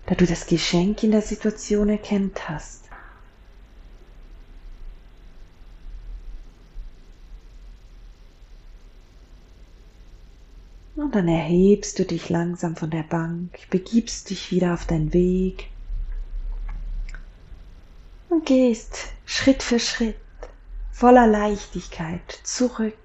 da 0.06 0.14
du 0.14 0.24
das 0.24 0.46
Geschenk 0.46 1.02
in 1.02 1.10
der 1.10 1.20
Situation 1.20 1.90
erkennt 1.90 2.48
hast. 2.48 2.84
Und 10.96 11.14
dann 11.14 11.28
erhebst 11.28 11.98
du 11.98 12.04
dich 12.04 12.30
langsam 12.30 12.76
von 12.76 12.90
der 12.90 13.02
Bank, 13.02 13.58
begibst 13.70 14.30
dich 14.30 14.50
wieder 14.52 14.72
auf 14.72 14.86
deinen 14.86 15.12
Weg 15.12 15.71
und 18.32 18.46
gehst 18.46 19.12
Schritt 19.24 19.62
für 19.62 19.78
Schritt 19.78 20.16
voller 20.90 21.26
Leichtigkeit 21.26 22.40
zurück 22.42 22.96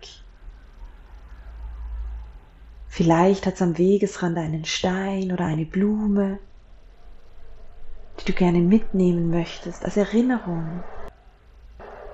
Vielleicht 2.98 3.46
hat 3.46 3.54
es 3.54 3.62
am 3.62 3.78
Wegesrand 3.78 4.40
einen 4.40 4.66
Stein 4.66 5.32
oder 5.32 5.46
eine 5.46 5.66
Blume, 5.66 6.40
die 8.20 8.26
du 8.26 8.34
gerne 8.34 8.58
mitnehmen 8.58 9.30
möchtest 9.30 9.86
als 9.86 9.98
Erinnerung 9.98 10.84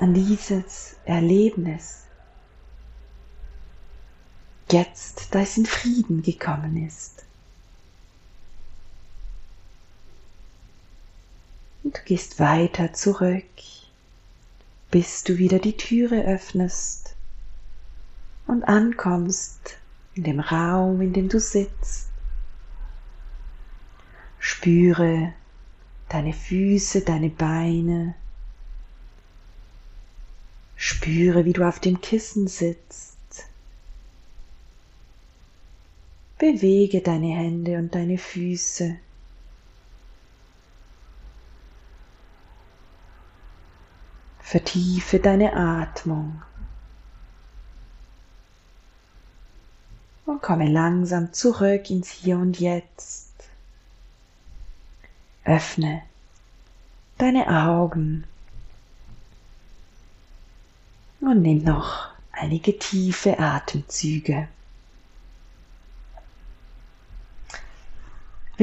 an 0.02 0.14
dieses 0.14 0.98
Erlebnis. 1.06 2.06
Jetzt, 4.70 5.34
da 5.34 5.40
es 5.40 5.56
in 5.56 5.66
Frieden 5.66 6.22
gekommen 6.22 6.86
ist. 6.86 7.23
Und 11.84 11.98
du 11.98 12.02
gehst 12.06 12.40
weiter 12.40 12.94
zurück, 12.94 13.44
bis 14.90 15.24
du 15.24 15.38
wieder 15.38 15.60
die 15.60 15.76
Türe 15.76 16.24
öffnest 16.26 17.16
und 18.48 18.64
ankommst 18.64 19.78
in 20.16 20.24
dem 20.24 20.40
Raum, 20.40 21.02
in 21.02 21.14
dem 21.14 21.30
du 21.30 21.40
sitzt. 21.40 22.08
Spüre 24.40 25.34
deine 26.10 26.34
Füße, 26.34 27.02
deine 27.02 27.30
Beine. 27.30 28.16
Spüre, 30.76 31.46
wie 31.46 31.54
du 31.54 31.68
auf 31.68 31.80
dem 31.80 32.02
Kissen 32.02 32.48
sitzt. 32.48 33.18
Bewege 36.38 37.02
deine 37.02 37.34
Hände 37.36 37.78
und 37.78 37.96
deine 37.96 38.18
Füße. 38.18 38.98
Vertiefe 44.54 45.18
deine 45.18 45.56
Atmung. 45.56 46.44
und 50.28 50.44
komme 50.44 50.70
langsam 50.70 51.34
zurück 51.34 51.90
ins 51.90 52.12
Hier 52.12 52.38
und 52.38 52.60
Jetzt. 52.60 53.32
Öffne 55.44 56.04
deine 57.18 57.48
Augen 57.48 58.26
und 61.20 61.42
nimm 61.42 61.64
noch 61.64 62.10
einige 62.32 62.78
tiefe 62.78 63.40
Atemzüge. 63.40 64.48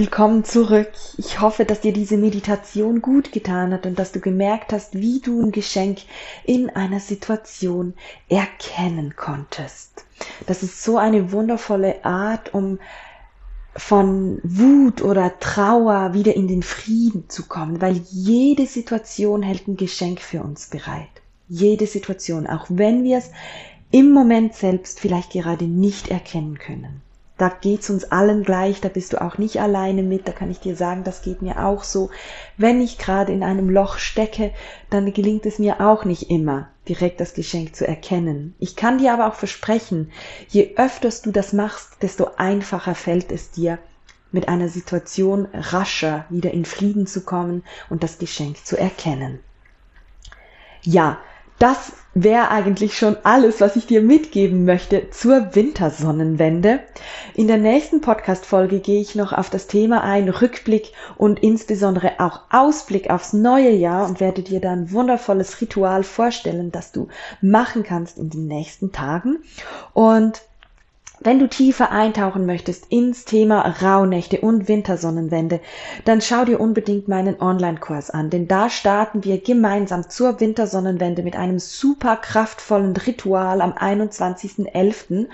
Willkommen 0.00 0.44
zurück. 0.44 0.92
Ich 1.18 1.42
hoffe, 1.42 1.66
dass 1.66 1.82
dir 1.82 1.92
diese 1.92 2.16
Meditation 2.16 3.02
gut 3.02 3.32
getan 3.32 3.74
hat 3.74 3.84
und 3.84 3.98
dass 3.98 4.12
du 4.12 4.20
gemerkt 4.20 4.72
hast, 4.72 4.94
wie 4.94 5.20
du 5.20 5.42
ein 5.42 5.52
Geschenk 5.52 5.98
in 6.44 6.70
einer 6.70 7.00
Situation 7.00 7.92
erkennen 8.30 9.14
konntest. 9.14 10.06
Das 10.46 10.62
ist 10.62 10.82
so 10.82 10.96
eine 10.96 11.32
wundervolle 11.32 12.02
Art, 12.02 12.54
um 12.54 12.78
von 13.76 14.40
Wut 14.42 15.02
oder 15.02 15.38
Trauer 15.38 16.14
wieder 16.14 16.34
in 16.34 16.48
den 16.48 16.62
Frieden 16.62 17.28
zu 17.28 17.44
kommen, 17.44 17.82
weil 17.82 18.00
jede 18.10 18.64
Situation 18.64 19.42
hält 19.42 19.68
ein 19.68 19.76
Geschenk 19.76 20.22
für 20.22 20.42
uns 20.42 20.68
bereit. 20.68 21.10
Jede 21.46 21.86
Situation, 21.86 22.46
auch 22.46 22.64
wenn 22.70 23.04
wir 23.04 23.18
es 23.18 23.30
im 23.90 24.12
Moment 24.12 24.54
selbst 24.54 24.98
vielleicht 24.98 25.32
gerade 25.32 25.66
nicht 25.66 26.08
erkennen 26.08 26.58
können. 26.58 27.02
Da 27.40 27.48
geht's 27.48 27.88
uns 27.88 28.04
allen 28.12 28.42
gleich, 28.42 28.82
da 28.82 28.90
bist 28.90 29.14
du 29.14 29.22
auch 29.22 29.38
nicht 29.38 29.62
alleine 29.62 30.02
mit, 30.02 30.28
da 30.28 30.32
kann 30.32 30.50
ich 30.50 30.60
dir 30.60 30.76
sagen, 30.76 31.04
das 31.04 31.22
geht 31.22 31.40
mir 31.40 31.64
auch 31.64 31.84
so. 31.84 32.10
Wenn 32.58 32.82
ich 32.82 32.98
gerade 32.98 33.32
in 33.32 33.42
einem 33.42 33.70
Loch 33.70 33.96
stecke, 33.96 34.52
dann 34.90 35.10
gelingt 35.14 35.46
es 35.46 35.58
mir 35.58 35.80
auch 35.80 36.04
nicht 36.04 36.28
immer, 36.28 36.68
direkt 36.86 37.18
das 37.18 37.32
Geschenk 37.32 37.74
zu 37.74 37.88
erkennen. 37.88 38.54
Ich 38.58 38.76
kann 38.76 38.98
dir 38.98 39.14
aber 39.14 39.26
auch 39.26 39.36
versprechen, 39.36 40.12
je 40.50 40.74
öfters 40.76 41.22
du 41.22 41.30
das 41.30 41.54
machst, 41.54 42.02
desto 42.02 42.28
einfacher 42.36 42.94
fällt 42.94 43.32
es 43.32 43.50
dir, 43.50 43.78
mit 44.32 44.48
einer 44.48 44.68
Situation 44.68 45.48
rascher 45.54 46.26
wieder 46.28 46.50
in 46.50 46.66
Frieden 46.66 47.06
zu 47.06 47.22
kommen 47.22 47.64
und 47.88 48.02
das 48.02 48.18
Geschenk 48.18 48.66
zu 48.66 48.76
erkennen. 48.76 49.38
Ja, 50.82 51.16
das 51.60 51.92
wäre 52.14 52.48
eigentlich 52.48 52.96
schon 52.96 53.16
alles, 53.22 53.60
was 53.60 53.76
ich 53.76 53.86
dir 53.86 54.00
mitgeben 54.00 54.64
möchte 54.64 55.10
zur 55.10 55.54
Wintersonnenwende. 55.54 56.80
In 57.34 57.46
der 57.46 57.58
nächsten 57.58 58.00
Podcast-Folge 58.00 58.80
gehe 58.80 59.00
ich 59.00 59.14
noch 59.14 59.32
auf 59.32 59.50
das 59.50 59.66
Thema 59.66 60.02
ein, 60.02 60.30
Rückblick 60.30 60.92
und 61.18 61.38
insbesondere 61.38 62.18
auch 62.18 62.40
Ausblick 62.50 63.10
aufs 63.10 63.34
neue 63.34 63.70
Jahr 63.70 64.08
und 64.08 64.20
werde 64.20 64.42
dir 64.42 64.60
dann 64.60 64.84
ein 64.84 64.92
wundervolles 64.92 65.60
Ritual 65.60 66.02
vorstellen, 66.02 66.72
das 66.72 66.92
du 66.92 67.08
machen 67.42 67.82
kannst 67.82 68.18
in 68.18 68.30
den 68.30 68.46
nächsten 68.46 68.90
Tagen. 68.90 69.38
Und 69.92 70.40
Wenn 71.22 71.38
du 71.38 71.48
tiefer 71.50 71.90
eintauchen 71.90 72.46
möchtest 72.46 72.86
ins 72.88 73.26
Thema 73.26 73.60
Rauhnächte 73.82 74.40
und 74.40 74.68
Wintersonnenwende, 74.68 75.60
dann 76.06 76.22
schau 76.22 76.46
dir 76.46 76.58
unbedingt 76.58 77.08
meinen 77.08 77.38
Online-Kurs 77.38 78.08
an, 78.08 78.30
denn 78.30 78.48
da 78.48 78.70
starten 78.70 79.22
wir 79.22 79.38
gemeinsam 79.38 80.08
zur 80.08 80.40
Wintersonnenwende 80.40 81.22
mit 81.22 81.36
einem 81.36 81.58
super 81.58 82.16
kraftvollen 82.16 82.96
Ritual 82.96 83.60
am 83.60 83.72
21.11 83.72 85.26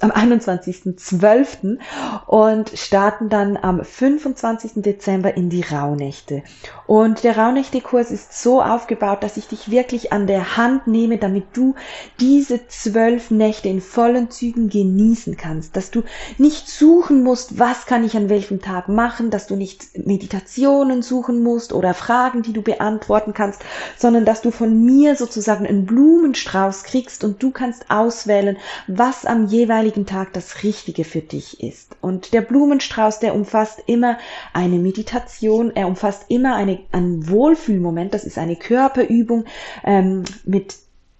am 0.00 0.10
21.12. 0.10 1.78
und 2.26 2.70
starten 2.74 3.28
dann 3.28 3.56
am 3.56 3.84
25. 3.84 4.72
Dezember 4.76 5.36
in 5.36 5.50
die 5.50 5.62
Rauhnächte. 5.62 6.42
Und 6.86 7.22
der 7.22 7.36
Rauhnächte-Kurs 7.36 8.10
ist 8.10 8.40
so 8.40 8.62
aufgebaut, 8.62 9.22
dass 9.22 9.36
ich 9.36 9.46
dich 9.46 9.70
wirklich 9.70 10.12
an 10.12 10.26
der 10.26 10.56
Hand 10.56 10.86
nehme, 10.86 11.18
damit 11.18 11.44
du 11.52 11.74
diese 12.18 12.66
zwölf 12.68 13.30
Nächte 13.30 13.68
in 13.68 13.80
vollen 13.80 14.30
Zügen 14.30 14.68
genießen 14.70 15.36
kannst, 15.36 15.76
dass 15.76 15.90
du 15.90 16.02
nicht 16.38 16.68
suchen 16.68 17.22
musst, 17.22 17.58
was 17.58 17.86
kann 17.86 18.04
ich 18.04 18.16
an 18.16 18.28
welchem 18.28 18.60
Tag 18.60 18.88
machen, 18.88 19.30
dass 19.30 19.46
du 19.46 19.56
nicht 19.56 19.98
Meditationen 20.06 21.02
suchen 21.02 21.42
musst 21.42 21.72
oder 21.72 21.94
Fragen, 21.94 22.42
die 22.42 22.52
du 22.52 22.62
beantworten 22.62 23.34
kannst, 23.34 23.62
sondern 23.96 24.24
dass 24.24 24.40
du 24.40 24.50
von 24.50 24.84
mir 24.84 25.14
sozusagen 25.16 25.66
einen 25.66 25.86
Blumenstrauß 25.86 26.84
kriegst 26.84 27.22
und 27.24 27.42
du 27.42 27.50
kannst 27.50 27.90
auswählen, 27.90 28.56
was 28.86 29.26
am 29.26 29.46
jeweiligen 29.46 29.89
jeweiligen 29.90 30.06
Tag 30.06 30.32
das 30.32 30.62
Richtige 30.62 31.04
für 31.04 31.20
dich 31.20 31.60
ist. 31.62 31.96
Und 32.00 32.32
der 32.32 32.42
Blumenstrauß, 32.42 33.18
der 33.18 33.34
umfasst 33.34 33.82
immer 33.86 34.18
eine 34.52 34.78
Meditation, 34.78 35.72
er 35.74 35.88
umfasst 35.88 36.26
immer 36.28 36.54
eine, 36.54 36.80
einen 36.92 37.28
Wohlfühlmoment, 37.28 38.14
das 38.14 38.24
ist 38.24 38.38
eine 38.38 38.56
Körperübung 38.56 39.44
ähm, 39.84 40.24
mit 40.44 40.76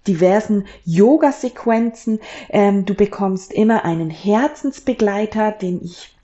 diversen 0.07 0.65
Yoga-Sequenzen. 0.85 2.19
Ähm, 2.49 2.85
du 2.85 2.93
bekommst 2.93 3.51
immer 3.51 3.83
einen 3.83 4.09
Herzensbegleiter, 4.09 5.51
den 5.51 5.83
ich 5.83 6.15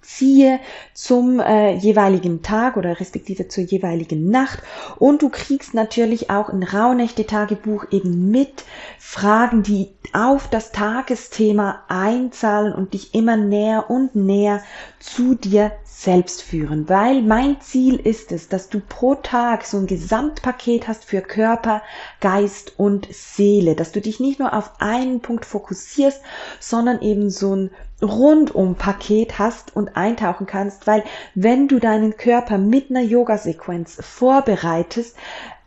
ziehe 0.00 0.60
zum 0.94 1.40
äh, 1.40 1.74
jeweiligen 1.74 2.42
Tag 2.42 2.76
oder 2.76 2.98
respektive 2.98 3.48
zur 3.48 3.64
jeweiligen 3.64 4.30
Nacht. 4.30 4.60
Und 4.98 5.22
du 5.22 5.28
kriegst 5.28 5.74
natürlich 5.74 6.30
auch 6.30 6.48
ein 6.48 6.62
Rauhnächte-Tagebuch 6.62 7.86
eben 7.90 8.30
mit 8.30 8.64
Fragen, 8.98 9.62
die 9.62 9.90
auf 10.12 10.48
das 10.48 10.72
Tagesthema 10.72 11.82
einzahlen 11.88 12.72
und 12.72 12.94
dich 12.94 13.14
immer 13.14 13.36
näher 13.36 13.90
und 13.90 14.14
näher 14.14 14.62
zu 14.98 15.34
dir 15.34 15.72
selbst 15.84 16.42
führen, 16.42 16.90
weil 16.90 17.22
mein 17.22 17.58
Ziel 17.62 17.96
ist 17.96 18.30
es, 18.30 18.50
dass 18.50 18.68
du 18.68 18.80
pro 18.80 19.14
Tag 19.14 19.64
so 19.64 19.78
ein 19.78 19.86
Gesamtpaket 19.86 20.88
hast 20.88 21.06
für 21.06 21.22
Körper, 21.22 21.80
Geist 22.20 22.78
und 22.78 23.08
Seele, 23.10 23.74
dass 23.74 23.92
du 23.92 24.02
dich 24.02 24.20
nicht 24.20 24.38
nur 24.38 24.52
auf 24.52 24.72
einen 24.78 25.20
Punkt 25.20 25.46
fokussierst, 25.46 26.20
sondern 26.60 27.00
eben 27.00 27.30
so 27.30 27.56
ein 27.56 27.70
Rundum-Paket 28.02 29.38
hast 29.38 29.74
und 29.74 29.96
eintauchen 29.96 30.46
kannst, 30.46 30.86
weil 30.86 31.02
wenn 31.34 31.68
du 31.68 31.78
deinen 31.78 32.16
Körper 32.16 32.58
mit 32.58 32.90
einer 32.90 33.00
Yoga-Sequenz 33.00 33.98
vorbereitest, 34.00 35.16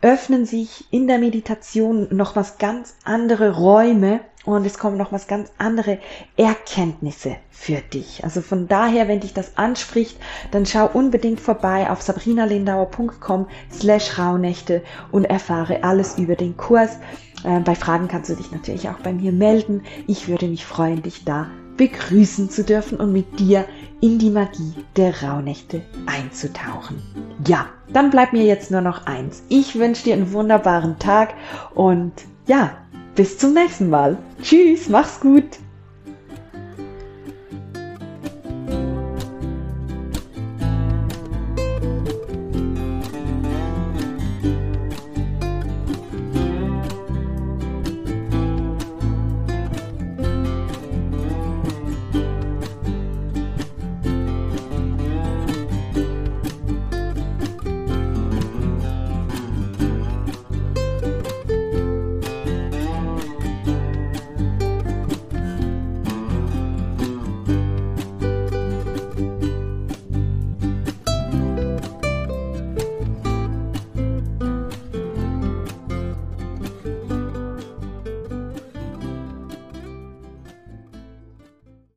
öffnen 0.01 0.45
sich 0.45 0.85
in 0.91 1.07
der 1.07 1.17
Meditation 1.17 2.07
noch 2.11 2.35
was 2.35 2.57
ganz 2.57 2.95
andere 3.03 3.57
Räume 3.57 4.21
und 4.45 4.65
es 4.65 4.77
kommen 4.77 4.97
noch 4.97 5.11
was 5.11 5.27
ganz 5.27 5.51
andere 5.57 5.99
Erkenntnisse 6.37 7.35
für 7.51 7.81
dich. 7.81 8.23
Also 8.23 8.41
von 8.41 8.67
daher, 8.67 9.07
wenn 9.07 9.19
dich 9.19 9.33
das 9.33 9.57
anspricht, 9.57 10.17
dann 10.51 10.65
schau 10.65 10.87
unbedingt 10.87 11.41
vorbei 11.41 11.89
auf 11.89 12.01
sabrinalindauer.com 12.01 13.47
slash 13.71 14.17
Rauhnächte 14.17 14.81
und 15.11 15.25
erfahre 15.25 15.83
alles 15.83 16.17
über 16.17 16.35
den 16.35 16.55
Kurs. 16.55 16.97
Äh, 17.43 17.59
bei 17.59 17.75
Fragen 17.75 18.07
kannst 18.07 18.29
du 18.29 18.35
dich 18.35 18.51
natürlich 18.51 18.87
auch 18.87 18.99
bei 18.99 19.11
mir 19.11 19.33
melden. 19.33 19.83
Ich 20.07 20.29
würde 20.29 20.47
mich 20.47 20.65
freuen, 20.65 21.03
dich 21.03 21.25
da 21.25 21.47
begrüßen 21.79 22.49
zu 22.49 22.65
dürfen 22.65 22.97
und 22.97 23.13
mit 23.13 23.39
dir 23.39 23.65
in 24.01 24.19
die 24.19 24.29
Magie 24.29 24.73
der 24.97 25.23
Rauhnächte 25.23 25.81
einzutauchen. 26.05 27.01
Ja, 27.47 27.67
dann 27.93 28.09
bleibt 28.09 28.33
mir 28.33 28.43
jetzt 28.43 28.69
nur 28.69 28.81
noch 28.81 29.05
eins. 29.05 29.43
Ich 29.47 29.79
wünsche 29.79 30.03
dir 30.03 30.13
einen 30.15 30.33
wunderbaren 30.33 30.99
Tag 30.99 31.33
und 31.73 32.11
ja, 32.47 32.75
bis 33.15 33.37
zum 33.37 33.53
nächsten 33.53 33.89
Mal. 33.89 34.17
Tschüss, 34.41 34.89
mach's 34.89 35.21
gut. 35.21 35.45